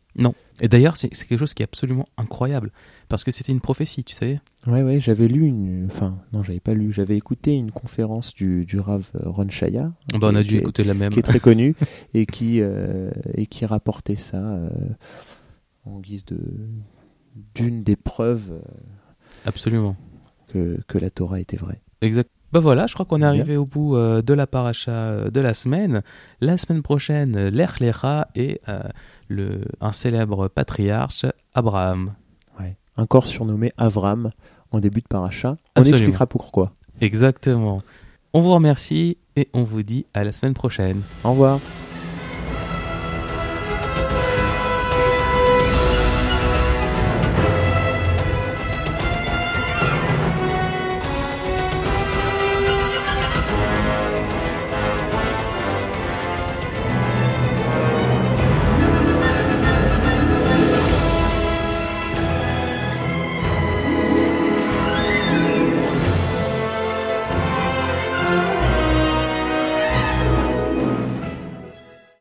Et 0.60 0.68
d'ailleurs, 0.68 0.96
c'est 0.96 1.08
quelque 1.08 1.38
chose 1.38 1.54
qui 1.54 1.62
est 1.62 1.64
absolument 1.64 2.06
incroyable, 2.18 2.70
parce 3.12 3.24
que 3.24 3.30
c'était 3.30 3.52
une 3.52 3.60
prophétie, 3.60 4.04
tu 4.04 4.14
savais 4.14 4.40
Ouais, 4.66 4.82
ouais, 4.82 4.98
j'avais 5.00 5.28
lu 5.28 5.46
une. 5.46 5.86
Enfin, 5.90 6.16
non, 6.32 6.42
j'avais 6.42 6.60
pas 6.60 6.72
lu. 6.72 6.90
J'avais 6.92 7.14
écouté 7.16 7.52
une 7.52 7.70
conférence 7.70 8.32
du, 8.32 8.64
du 8.64 8.80
Rav 8.80 9.10
Ron 9.12 9.50
Shaya. 9.50 9.92
On 10.14 10.34
a 10.34 10.42
dû 10.42 10.54
est- 10.56 10.60
écouter 10.60 10.82
la 10.82 10.94
même. 10.94 11.12
Qui 11.12 11.18
est 11.18 11.22
très 11.22 11.38
connu 11.38 11.76
et 12.14 12.24
qui, 12.24 12.62
euh, 12.62 13.10
et 13.34 13.44
qui 13.46 13.66
rapportait 13.66 14.16
ça 14.16 14.38
euh, 14.38 14.70
en 15.84 16.00
guise 16.00 16.24
de 16.24 16.38
d'une 17.54 17.82
des 17.82 17.96
preuves 17.96 18.50
euh, 18.52 18.60
Absolument. 19.44 19.94
que, 20.48 20.80
que 20.88 20.96
la 20.96 21.10
Torah 21.10 21.38
était 21.38 21.58
vraie. 21.58 21.82
Exact. 22.00 22.30
Bah 22.50 22.60
voilà, 22.60 22.86
je 22.86 22.94
crois 22.94 23.04
qu'on 23.06 23.20
est 23.22 23.26
arrivé 23.26 23.56
au 23.58 23.64
bout 23.66 23.96
euh, 23.96 24.22
de 24.22 24.32
la 24.34 24.46
paracha 24.46 25.30
de 25.30 25.40
la 25.40 25.52
semaine. 25.54 26.02
La 26.40 26.56
semaine 26.56 26.82
prochaine, 26.82 27.48
Lecha 27.50 28.28
et 28.34 28.58
euh, 28.68 28.80
le, 29.28 29.60
un 29.82 29.92
célèbre 29.92 30.48
patriarche, 30.48 31.26
Abraham. 31.54 32.14
Un 32.96 33.06
corps 33.06 33.26
surnommé 33.26 33.72
Avram 33.76 34.30
en 34.70 34.80
début 34.80 35.00
de 35.00 35.08
paracha. 35.08 35.56
On 35.76 35.84
expliquera 35.84 36.26
pourquoi. 36.26 36.72
Exactement. 37.00 37.82
On 38.34 38.40
vous 38.40 38.52
remercie 38.52 39.18
et 39.36 39.48
on 39.52 39.64
vous 39.64 39.82
dit 39.82 40.06
à 40.14 40.24
la 40.24 40.32
semaine 40.32 40.54
prochaine. 40.54 41.02
Au 41.24 41.30
revoir. 41.30 41.60